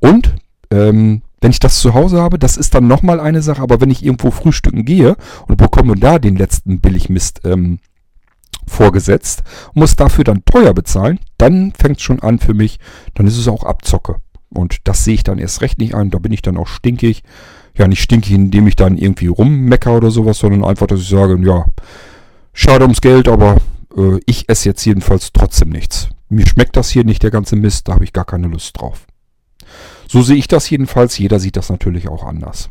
[0.00, 0.34] Und
[0.70, 3.90] ähm, wenn ich das zu Hause habe, das ist dann nochmal eine Sache, aber wenn
[3.90, 7.78] ich irgendwo frühstücken gehe und bekomme da den letzten Billigmist ähm,
[8.66, 12.78] vorgesetzt und muss dafür dann teuer bezahlen, dann fängt es schon an für mich,
[13.14, 14.16] dann ist es auch Abzocke.
[14.50, 17.22] Und das sehe ich dann erst recht nicht ein, da bin ich dann auch stinkig
[17.78, 21.38] ja nicht stinkig, indem ich dann irgendwie rummecker oder sowas, sondern einfach, dass ich sage,
[21.42, 21.66] ja,
[22.52, 23.56] schade ums Geld, aber
[23.96, 26.08] äh, ich esse jetzt jedenfalls trotzdem nichts.
[26.28, 29.06] mir schmeckt das hier nicht der ganze Mist, da habe ich gar keine Lust drauf.
[30.08, 32.70] So sehe ich das jedenfalls, jeder sieht das natürlich auch anders.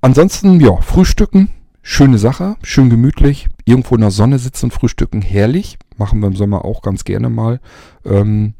[0.00, 1.50] Ansonsten, ja, Frühstücken,
[1.82, 6.64] schöne Sache, schön gemütlich, irgendwo in der Sonne sitzen frühstücken, herrlich, machen wir im Sommer
[6.64, 7.60] auch ganz gerne mal.
[8.04, 8.54] Ähm,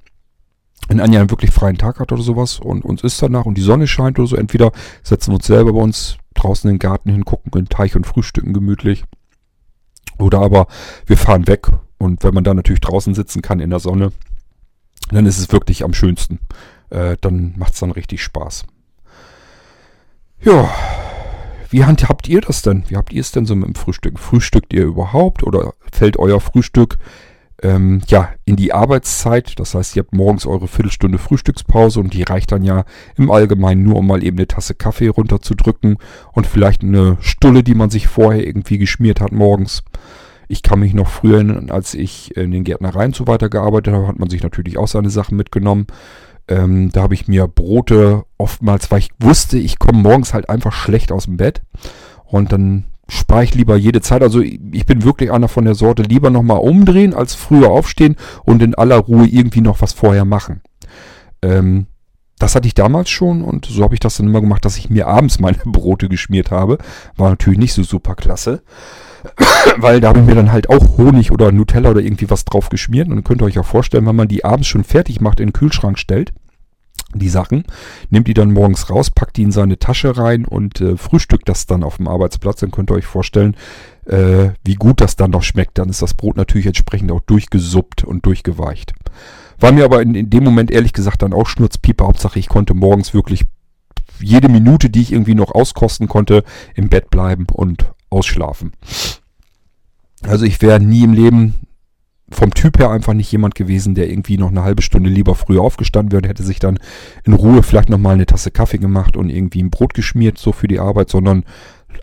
[0.89, 3.63] wenn Anja einen wirklich freien Tag hat oder sowas und uns ist danach und die
[3.63, 4.73] Sonne scheint oder so, entweder
[5.03, 7.97] setzen wir uns selber bei uns draußen in den Garten hin, gucken in den Teich
[7.97, 9.05] und frühstücken gemütlich.
[10.19, 10.67] Oder aber
[11.07, 11.69] wir fahren weg
[11.99, 14.13] und wenn man da natürlich draußen sitzen kann in der Sonne,
[15.11, 16.41] dann ist es wirklich am schönsten.
[16.91, 18.65] Äh, dann macht es dann richtig Spaß.
[20.43, 20.71] Ja,
[21.71, 22.85] wie habt ihr das denn?
[22.89, 24.19] Wie habt ihr es denn so mit dem Frühstück?
[24.19, 26.97] Frühstückt ihr überhaupt oder fällt euer Frühstück
[27.63, 29.59] ähm, ja, in die Arbeitszeit.
[29.59, 32.85] Das heißt, ihr habt morgens eure Viertelstunde Frühstückspause und die reicht dann ja
[33.17, 35.97] im Allgemeinen nur, um mal eben eine Tasse Kaffee runterzudrücken
[36.33, 39.83] und vielleicht eine Stulle, die man sich vorher irgendwie geschmiert hat morgens.
[40.49, 44.19] Ich kann mich noch früher, als ich in den Gärtnereien so weiter gearbeitet habe, hat
[44.19, 45.87] man sich natürlich auch seine Sachen mitgenommen.
[46.49, 50.73] Ähm, da habe ich mir Brote oftmals, weil ich wusste, ich komme morgens halt einfach
[50.73, 51.63] schlecht aus dem Bett.
[52.25, 54.23] Und dann spare ich lieber jede Zeit.
[54.23, 58.63] Also ich bin wirklich einer von der Sorte, lieber nochmal umdrehen, als früher aufstehen und
[58.63, 60.63] in aller Ruhe irgendwie noch was vorher machen.
[61.43, 61.87] Ähm,
[62.39, 64.91] das hatte ich damals schon und so habe ich das dann immer gemacht, dass ich
[64.91, 66.79] mir abends meine Brote geschmiert habe.
[67.17, 68.63] War natürlich nicht so super klasse.
[69.79, 72.69] Weil da habe ich mir dann halt auch Honig oder Nutella oder irgendwie was drauf
[72.69, 73.09] geschmiert.
[73.09, 75.53] Und könnt ihr euch auch vorstellen, wenn man die abends schon fertig macht, in den
[75.53, 76.33] Kühlschrank stellt,
[77.15, 77.65] die Sachen,
[78.11, 81.67] nimmt die dann morgens raus, packt die in seine Tasche rein und äh, frühstückt das
[81.67, 82.61] dann auf dem Arbeitsplatz.
[82.61, 83.57] Dann könnt ihr euch vorstellen,
[84.07, 85.79] äh, wie gut das dann noch schmeckt.
[85.79, 88.93] Dann ist das Brot natürlich entsprechend auch durchgesuppt und durchgeweicht.
[89.59, 92.07] War mir aber in, in dem Moment ehrlich gesagt dann auch Schnurzpieper.
[92.07, 93.45] Hauptsache ich konnte morgens wirklich
[94.21, 98.73] jede Minute, die ich irgendwie noch auskosten konnte, im Bett bleiben und ausschlafen.
[100.23, 101.55] Also ich wäre nie im Leben
[102.31, 105.63] vom Typ her einfach nicht jemand gewesen, der irgendwie noch eine halbe Stunde lieber früher
[105.63, 106.79] aufgestanden wäre und hätte sich dann
[107.25, 110.67] in Ruhe vielleicht nochmal eine Tasse Kaffee gemacht und irgendwie ein Brot geschmiert, so für
[110.67, 111.45] die Arbeit, sondern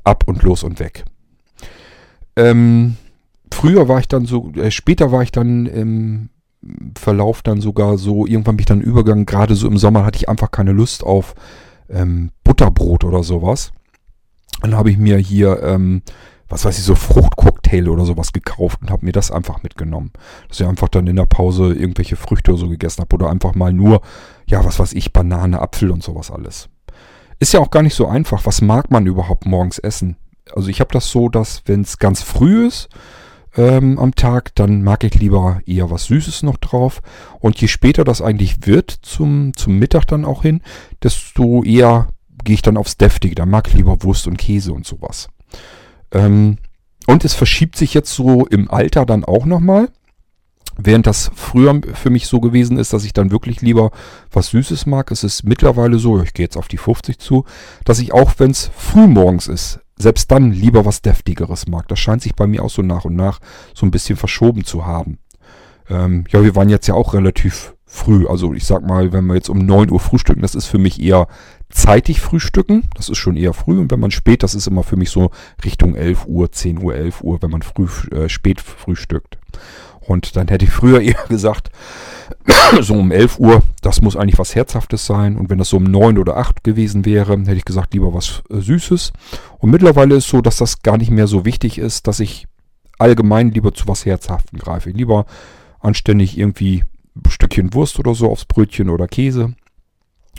[0.03, 1.03] ab und los und weg.
[2.36, 2.95] Ähm,
[3.51, 6.29] früher war ich dann so, äh, später war ich dann im
[6.97, 10.29] Verlauf dann sogar so, irgendwann bin ich dann übergegangen, gerade so im Sommer hatte ich
[10.29, 11.36] einfach keine Lust auf
[11.89, 13.73] ähm, Butterbrot oder sowas.
[14.62, 16.01] Dann habe ich mir hier ähm,
[16.53, 20.11] was weiß ich, so Fruchtcocktail oder sowas gekauft und habe mir das einfach mitgenommen.
[20.47, 23.55] Dass ich einfach dann in der Pause irgendwelche Früchte oder so gegessen habe oder einfach
[23.55, 24.01] mal nur,
[24.45, 26.69] ja, was weiß ich, Banane, Apfel und sowas alles.
[27.39, 28.45] Ist ja auch gar nicht so einfach.
[28.45, 30.15] Was mag man überhaupt morgens essen?
[30.55, 32.87] Also ich habe das so, dass wenn es ganz früh ist
[33.57, 37.01] ähm, am Tag, dann mag ich lieber eher was Süßes noch drauf.
[37.39, 40.61] Und je später das eigentlich wird, zum, zum Mittag dann auch hin,
[41.01, 42.09] desto eher
[42.43, 43.33] gehe ich dann aufs Deftige.
[43.33, 45.29] Da mag ich lieber Wurst und Käse und sowas.
[46.13, 46.58] Ähm,
[47.06, 49.89] und es verschiebt sich jetzt so im Alter dann auch nochmal.
[50.78, 53.91] Während das früher für mich so gewesen ist, dass ich dann wirklich lieber
[54.32, 57.45] was Süßes mag, ist es mittlerweile so, ich gehe jetzt auf die 50 zu,
[57.86, 61.88] dass ich auch, wenn es früh morgens ist, selbst dann lieber was Deftigeres mag.
[61.89, 63.39] Das scheint sich bei mir auch so nach und nach
[63.76, 65.19] so ein bisschen verschoben zu haben.
[65.89, 68.25] Ähm, ja, wir waren jetzt ja auch relativ früh.
[68.27, 71.01] Also ich sag mal, wenn wir jetzt um 9 Uhr frühstücken, das ist für mich
[71.01, 71.27] eher
[71.69, 72.89] zeitig frühstücken.
[72.95, 73.79] Das ist schon eher früh.
[73.79, 75.29] Und wenn man spät, das ist immer für mich so
[75.63, 79.38] Richtung 11 Uhr, 10 Uhr, 11 Uhr, wenn man früh, äh, spät frühstückt.
[79.99, 81.69] Und dann hätte ich früher eher gesagt,
[82.82, 85.38] so um 11 Uhr, das muss eigentlich was Herzhaftes sein.
[85.38, 88.41] Und wenn das so um 9 oder 8 gewesen wäre, hätte ich gesagt, lieber was
[88.49, 89.13] äh, Süßes.
[89.60, 92.47] Und mittlerweile ist so, dass das gar nicht mehr so wichtig ist, dass ich
[92.97, 94.89] allgemein lieber zu was Herzhaftem greife.
[94.89, 95.25] Lieber
[95.79, 96.84] anständig irgendwie
[97.28, 99.54] Stückchen Wurst oder so aufs Brötchen oder Käse.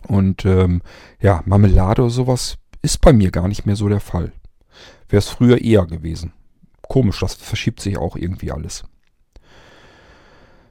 [0.06, 0.82] Und ähm,
[1.20, 4.32] ja, Marmelade oder sowas ist bei mir gar nicht mehr so der Fall.
[5.08, 6.32] Wäre es früher eher gewesen.
[6.82, 8.84] Komisch, das verschiebt sich auch irgendwie alles.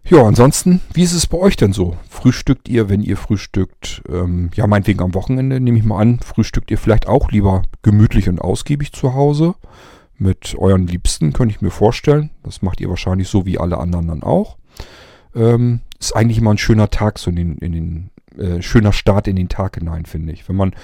[0.05, 1.97] Ja, ansonsten, wie ist es bei euch denn so?
[2.09, 4.03] Frühstückt ihr, wenn ihr frühstückt?
[4.09, 8.27] Ähm, ja, meinetwegen am Wochenende, nehme ich mal an, frühstückt ihr vielleicht auch lieber gemütlich
[8.27, 9.55] und ausgiebig zu Hause?
[10.17, 12.31] Mit euren Liebsten, könnte ich mir vorstellen.
[12.43, 14.57] Das macht ihr wahrscheinlich so wie alle anderen dann auch.
[15.35, 19.27] Ähm, ist eigentlich immer ein schöner Tag, so in den, in den äh, schöner Start
[19.27, 20.47] in den Tag hinein, finde ich.
[20.47, 20.75] Wenn man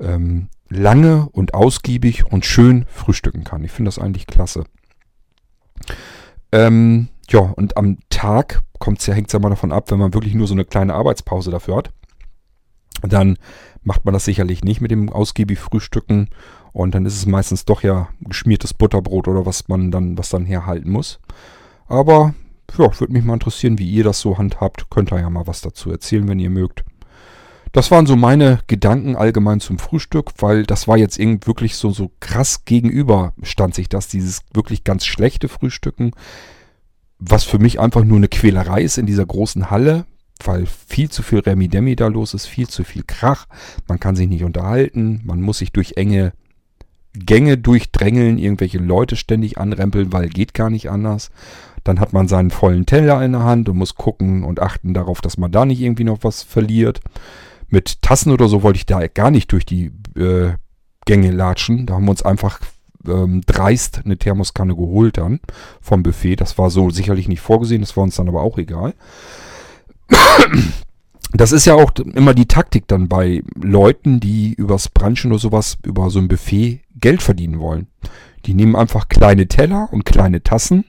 [0.00, 3.64] ähm, lange und ausgiebig und schön frühstücken kann.
[3.64, 4.64] Ich finde das eigentlich klasse.
[6.52, 10.14] Ähm, ja, und am Tag kommt's ja, hängt es ja mal davon ab, wenn man
[10.14, 11.92] wirklich nur so eine kleine Arbeitspause dafür hat.
[13.02, 13.36] Dann
[13.82, 16.28] macht man das sicherlich nicht mit dem ausgiebig Frühstücken.
[16.72, 20.44] Und dann ist es meistens doch ja geschmiertes Butterbrot oder was man dann, was dann
[20.44, 21.20] herhalten muss.
[21.88, 22.34] Aber
[22.78, 24.90] ja, würde mich mal interessieren, wie ihr das so handhabt.
[24.90, 26.84] Könnt ihr ja mal was dazu erzählen, wenn ihr mögt.
[27.72, 31.90] Das waren so meine Gedanken allgemein zum Frühstück, weil das war jetzt irgendwie wirklich so,
[31.90, 36.12] so krass gegenüber stand sich das, dieses wirklich ganz schlechte Frühstücken.
[37.18, 40.04] was für mich einfach nur eine Quälerei ist in dieser großen Halle,
[40.44, 43.46] weil viel zu viel Remi-Demi da los ist, viel zu viel Krach.
[43.88, 46.32] Man kann sich nicht unterhalten, man muss sich durch enge
[47.14, 51.30] Gänge durchdrängeln, irgendwelche Leute ständig anrempeln, weil geht gar nicht anders.
[51.86, 55.20] Dann hat man seinen vollen Teller in der Hand und muss gucken und achten darauf,
[55.20, 57.00] dass man da nicht irgendwie noch was verliert.
[57.68, 60.54] Mit Tassen oder so wollte ich da gar nicht durch die äh,
[61.04, 61.86] Gänge latschen.
[61.86, 62.58] Da haben wir uns einfach
[63.06, 65.38] ähm, dreist eine Thermoskanne geholt dann
[65.80, 66.36] vom Buffet.
[66.36, 68.94] Das war so sicherlich nicht vorgesehen, das war uns dann aber auch egal.
[71.32, 75.76] Das ist ja auch immer die Taktik dann bei Leuten, die übers Branchen oder sowas,
[75.84, 77.88] über so ein Buffet Geld verdienen wollen.
[78.46, 80.84] Die nehmen einfach kleine Teller und kleine Tassen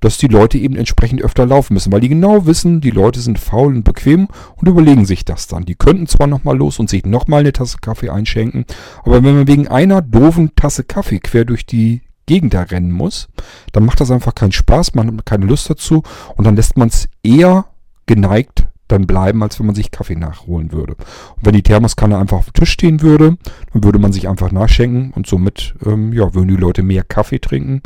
[0.00, 3.38] dass die Leute eben entsprechend öfter laufen müssen, weil die genau wissen, die Leute sind
[3.38, 5.64] faul und bequem und überlegen sich das dann.
[5.64, 8.64] Die könnten zwar nochmal los und sich nochmal eine Tasse Kaffee einschenken,
[9.04, 13.28] aber wenn man wegen einer doofen Tasse Kaffee quer durch die Gegend da rennen muss,
[13.72, 16.02] dann macht das einfach keinen Spaß, man hat keine Lust dazu
[16.36, 17.66] und dann lässt man es eher
[18.06, 20.94] geneigt dann bleiben, als wenn man sich Kaffee nachholen würde.
[20.94, 23.36] Und wenn die Thermoskanne einfach auf dem Tisch stehen würde,
[23.72, 27.38] dann würde man sich einfach nachschenken und somit ähm, ja, würden die Leute mehr Kaffee
[27.38, 27.82] trinken.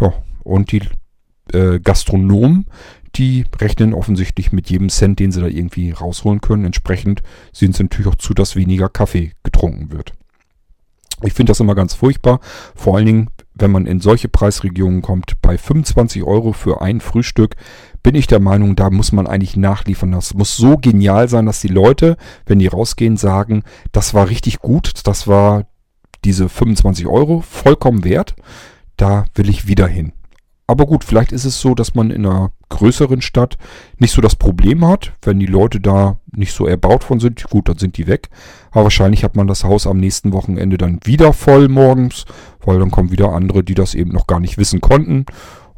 [0.00, 0.82] Ja, und die
[1.52, 2.66] äh, Gastronomen,
[3.14, 6.64] die rechnen offensichtlich mit jedem Cent, den sie da irgendwie rausholen können.
[6.64, 10.12] Entsprechend sehen sie natürlich auch zu, dass weniger Kaffee getrunken wird.
[11.22, 12.40] Ich finde das immer ganz furchtbar.
[12.74, 17.56] Vor allen Dingen, wenn man in solche Preisregionen kommt, bei 25 Euro für ein Frühstück,
[18.02, 20.12] bin ich der Meinung, da muss man eigentlich nachliefern.
[20.12, 24.58] Das muss so genial sein, dass die Leute, wenn die rausgehen, sagen, das war richtig
[24.58, 25.64] gut, das war
[26.24, 28.36] diese 25 Euro vollkommen wert.
[28.96, 30.12] Da will ich wieder hin.
[30.68, 33.56] Aber gut, vielleicht ist es so, dass man in einer größeren Stadt
[33.98, 35.12] nicht so das Problem hat.
[35.22, 38.28] Wenn die Leute da nicht so erbaut von sind, gut, dann sind die weg.
[38.72, 42.24] Aber wahrscheinlich hat man das Haus am nächsten Wochenende dann wieder voll morgens,
[42.64, 45.26] weil dann kommen wieder andere, die das eben noch gar nicht wissen konnten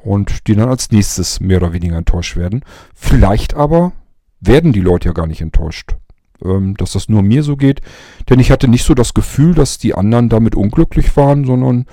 [0.03, 2.65] und die dann als nächstes mehr oder weniger enttäuscht werden.
[2.95, 3.93] Vielleicht aber
[4.41, 5.97] werden die Leute ja gar nicht enttäuscht.
[6.43, 7.81] Ähm, dass das nur mir so geht.
[8.31, 11.87] Denn ich hatte nicht so das Gefühl, dass die anderen damit unglücklich waren, sondern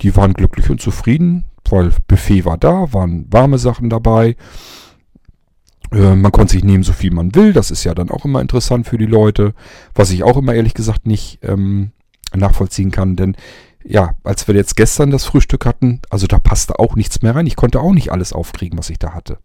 [0.00, 4.36] die waren glücklich und zufrieden weil Buffet war da, waren warme Sachen dabei.
[5.90, 7.54] Äh, man konnte sich nehmen, so viel man will.
[7.54, 9.54] Das ist ja dann auch immer interessant für die Leute.
[9.94, 11.92] Was ich auch immer ehrlich gesagt nicht ähm,
[12.34, 13.36] nachvollziehen kann, denn
[13.84, 17.46] ja, als wir jetzt gestern das Frühstück hatten, also da passte auch nichts mehr rein.
[17.46, 19.38] Ich konnte auch nicht alles aufkriegen, was ich da hatte.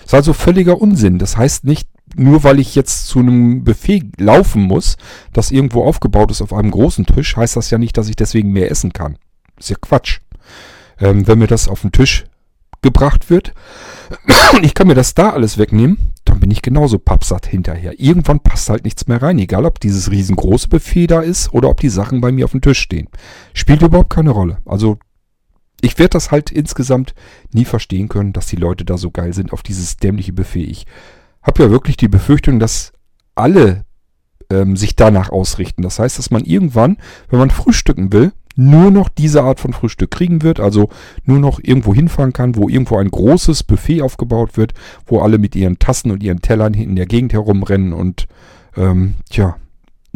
[0.00, 1.18] Das ist also völliger Unsinn.
[1.18, 4.96] Das heißt nicht, nur weil ich jetzt zu einem Buffet laufen muss,
[5.34, 8.52] das irgendwo aufgebaut ist auf einem großen Tisch, heißt das ja nicht, dass ich deswegen
[8.52, 9.18] mehr essen kann.
[9.58, 10.20] ist ja Quatsch
[11.00, 12.24] ähm, wenn mir das auf den Tisch
[12.82, 13.54] gebracht wird
[14.52, 17.98] und ich kann mir das da alles wegnehmen, dann bin ich genauso pappsatt hinterher.
[17.98, 21.80] Irgendwann passt halt nichts mehr rein, egal ob dieses riesengroße Buffet da ist oder ob
[21.80, 23.08] die Sachen bei mir auf dem Tisch stehen.
[23.54, 24.58] Spielt überhaupt keine Rolle.
[24.64, 24.98] Also
[25.80, 27.14] ich werde das halt insgesamt
[27.52, 30.64] nie verstehen können, dass die Leute da so geil sind auf dieses dämliche Buffet.
[30.64, 30.86] Ich
[31.42, 32.92] habe ja wirklich die Befürchtung, dass
[33.34, 33.84] alle
[34.50, 35.82] ähm, sich danach ausrichten.
[35.82, 40.10] Das heißt, dass man irgendwann, wenn man frühstücken will, nur noch diese Art von Frühstück
[40.10, 40.88] kriegen wird, also
[41.24, 44.74] nur noch irgendwo hinfahren kann, wo irgendwo ein großes Buffet aufgebaut wird,
[45.06, 48.26] wo alle mit ihren Tassen und ihren Tellern in der Gegend herumrennen und
[48.76, 49.56] ähm, tja,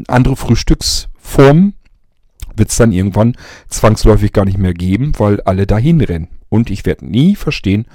[0.08, 1.74] andere Frühstücksformen
[2.56, 3.36] wird es dann irgendwann
[3.68, 6.26] zwangsläufig gar nicht mehr geben, weil alle dahin rennen.
[6.48, 7.86] Und ich werde nie verstehen,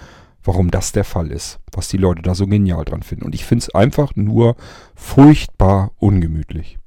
[0.45, 3.25] warum das der Fall ist, was die Leute da so genial dran finden.
[3.25, 4.55] Und ich finde es einfach nur
[4.95, 6.77] furchtbar ungemütlich.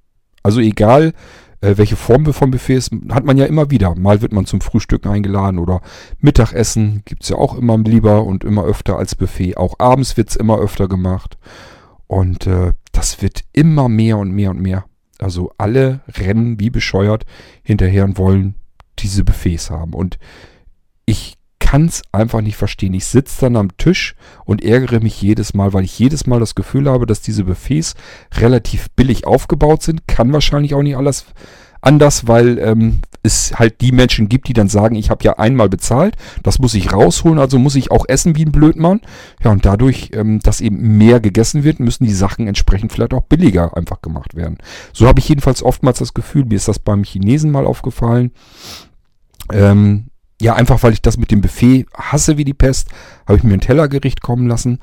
[0.43, 1.13] Also egal,
[1.61, 3.95] äh, welche Form von Buffets hat man ja immer wieder.
[3.95, 5.81] Mal wird man zum Frühstück eingeladen oder
[6.19, 9.57] Mittagessen gibt es ja auch immer lieber und immer öfter als Buffet.
[9.57, 11.39] Auch abends wird es immer öfter gemacht.
[12.07, 14.85] Und äh, das wird immer mehr und mehr und mehr.
[15.19, 17.25] Also alle rennen wie bescheuert
[17.63, 18.55] hinterher und wollen
[18.99, 19.95] diese Buffets haben.
[19.95, 20.19] Und
[21.05, 21.37] ich
[21.71, 22.95] kann es einfach nicht verstehen.
[22.95, 26.57] Ich sitze dann am Tisch und ärgere mich jedes Mal, weil ich jedes Mal das
[26.57, 27.95] Gefühl habe, dass diese Buffets
[28.39, 30.09] relativ billig aufgebaut sind.
[30.09, 31.27] Kann wahrscheinlich auch nicht alles
[31.81, 35.69] anders, weil ähm, es halt die Menschen gibt, die dann sagen, ich habe ja einmal
[35.69, 39.01] bezahlt, das muss ich rausholen, also muss ich auch essen wie ein Blödmann.
[39.45, 43.23] Ja, und dadurch, ähm, dass eben mehr gegessen wird, müssen die Sachen entsprechend vielleicht auch
[43.23, 44.59] billiger einfach gemacht werden.
[44.93, 48.33] So habe ich jedenfalls oftmals das Gefühl, mir ist das beim Chinesen mal aufgefallen.
[49.53, 50.11] Ähm,
[50.41, 52.89] ja, einfach weil ich das mit dem Buffet hasse wie die Pest,
[53.27, 54.79] habe ich mir ein Tellergericht kommen lassen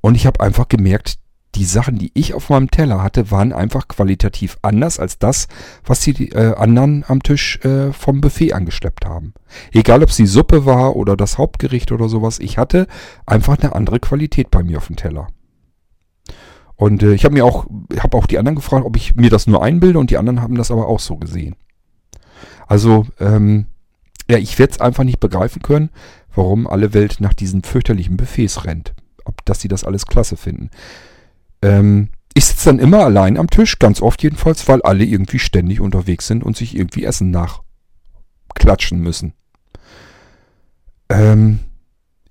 [0.00, 1.18] und ich habe einfach gemerkt,
[1.54, 5.48] die Sachen, die ich auf meinem Teller hatte, waren einfach qualitativ anders als das,
[5.84, 9.34] was die äh, anderen am Tisch äh, vom Buffet angeschleppt haben.
[9.70, 12.86] Egal, ob es die Suppe war oder das Hauptgericht oder sowas, ich hatte
[13.26, 15.28] einfach eine andere Qualität bei mir auf dem Teller.
[16.74, 17.66] Und äh, ich habe mir auch,
[17.98, 20.54] habe auch die anderen gefragt, ob ich mir das nur einbilde und die anderen haben
[20.54, 21.56] das aber auch so gesehen.
[22.66, 23.66] Also ähm,
[24.32, 25.90] ja, ich werde es einfach nicht begreifen können,
[26.34, 28.94] warum alle Welt nach diesen fürchterlichen Buffets rennt.
[29.26, 30.70] Ob, dass sie das alles klasse finden.
[31.60, 35.80] Ähm, ich sitze dann immer allein am Tisch, ganz oft jedenfalls, weil alle irgendwie ständig
[35.80, 39.34] unterwegs sind und sich irgendwie Essen nachklatschen müssen.
[41.10, 41.60] Ähm,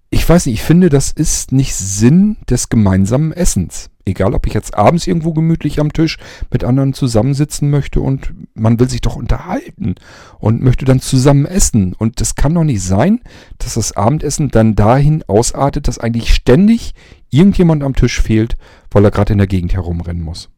[0.10, 3.91] ich weiß nicht, ich finde, das ist nicht Sinn des gemeinsamen Essens.
[4.06, 6.18] Egal, ob ich jetzt abends irgendwo gemütlich am Tisch
[6.50, 9.96] mit anderen zusammensitzen möchte und man will sich doch unterhalten
[10.40, 11.94] und möchte dann zusammen essen.
[11.94, 13.22] Und das kann doch nicht sein,
[13.60, 16.94] dass das Abendessen dann dahin ausartet, dass eigentlich ständig
[17.30, 18.58] irgendjemand am Tisch fehlt,
[18.90, 20.50] weil er gerade in der Gegend herumrennen muss.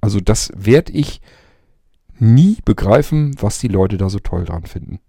[0.00, 1.20] Also das werde ich
[2.18, 5.00] nie begreifen, was die Leute da so toll dran finden.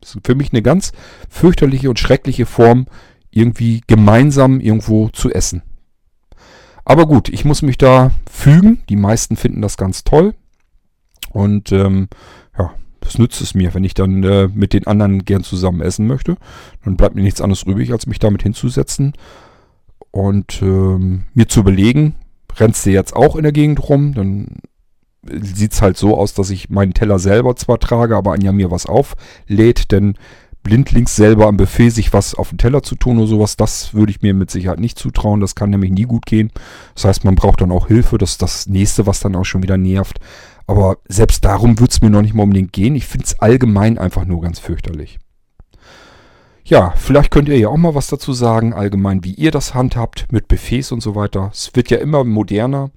[0.00, 0.92] Das ist für mich eine ganz
[1.28, 2.86] fürchterliche und schreckliche Form,
[3.30, 5.62] irgendwie gemeinsam irgendwo zu essen.
[6.88, 8.80] Aber gut, ich muss mich da fügen.
[8.88, 10.34] Die meisten finden das ganz toll.
[11.30, 12.08] Und ähm,
[12.58, 16.06] ja, das nützt es mir, wenn ich dann äh, mit den anderen gern zusammen essen
[16.06, 16.36] möchte.
[16.84, 19.12] Dann bleibt mir nichts anderes übrig, als mich damit hinzusetzen
[20.12, 22.14] und ähm, mir zu überlegen,
[22.56, 24.46] rennst du jetzt auch in der Gegend rum, dann
[25.22, 28.70] sieht es halt so aus, dass ich meinen Teller selber zwar trage, aber Anja mir
[28.70, 30.16] was auflädt, denn
[30.62, 34.10] blindlings selber am Buffet sich was auf den Teller zu tun oder sowas, das würde
[34.10, 35.40] ich mir mit Sicherheit nicht zutrauen.
[35.40, 36.52] Das kann nämlich nie gut gehen.
[36.94, 38.18] Das heißt, man braucht dann auch Hilfe.
[38.18, 40.20] Das ist das nächste, was dann auch schon wieder nervt.
[40.66, 42.94] Aber selbst darum würde es mir noch nicht mal unbedingt gehen.
[42.94, 45.18] Ich finde es allgemein einfach nur ganz fürchterlich.
[46.64, 50.30] Ja, vielleicht könnt ihr ja auch mal was dazu sagen, allgemein, wie ihr das handhabt
[50.30, 51.50] mit Buffets und so weiter.
[51.50, 52.90] Es wird ja immer moderner.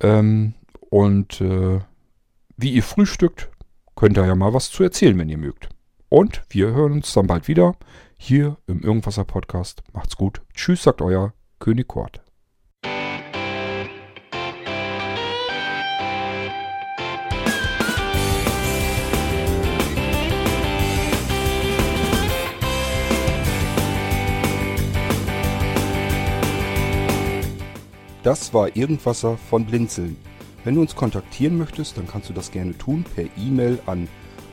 [0.00, 0.54] Ähm,
[0.88, 1.80] und äh,
[2.56, 3.50] wie ihr frühstückt,
[3.96, 5.68] könnt ihr ja mal was zu erzählen, wenn ihr mögt.
[6.08, 7.74] Und wir hören uns dann bald wieder
[8.16, 9.82] hier im Irgendwasser Podcast.
[9.92, 10.40] Macht's gut.
[10.54, 12.22] Tschüss, sagt euer König Kort.
[28.22, 30.16] Das war Irgendwasser von Blinzeln.
[30.64, 34.08] Wenn du uns kontaktieren möchtest, dann kannst du das gerne tun per E-Mail an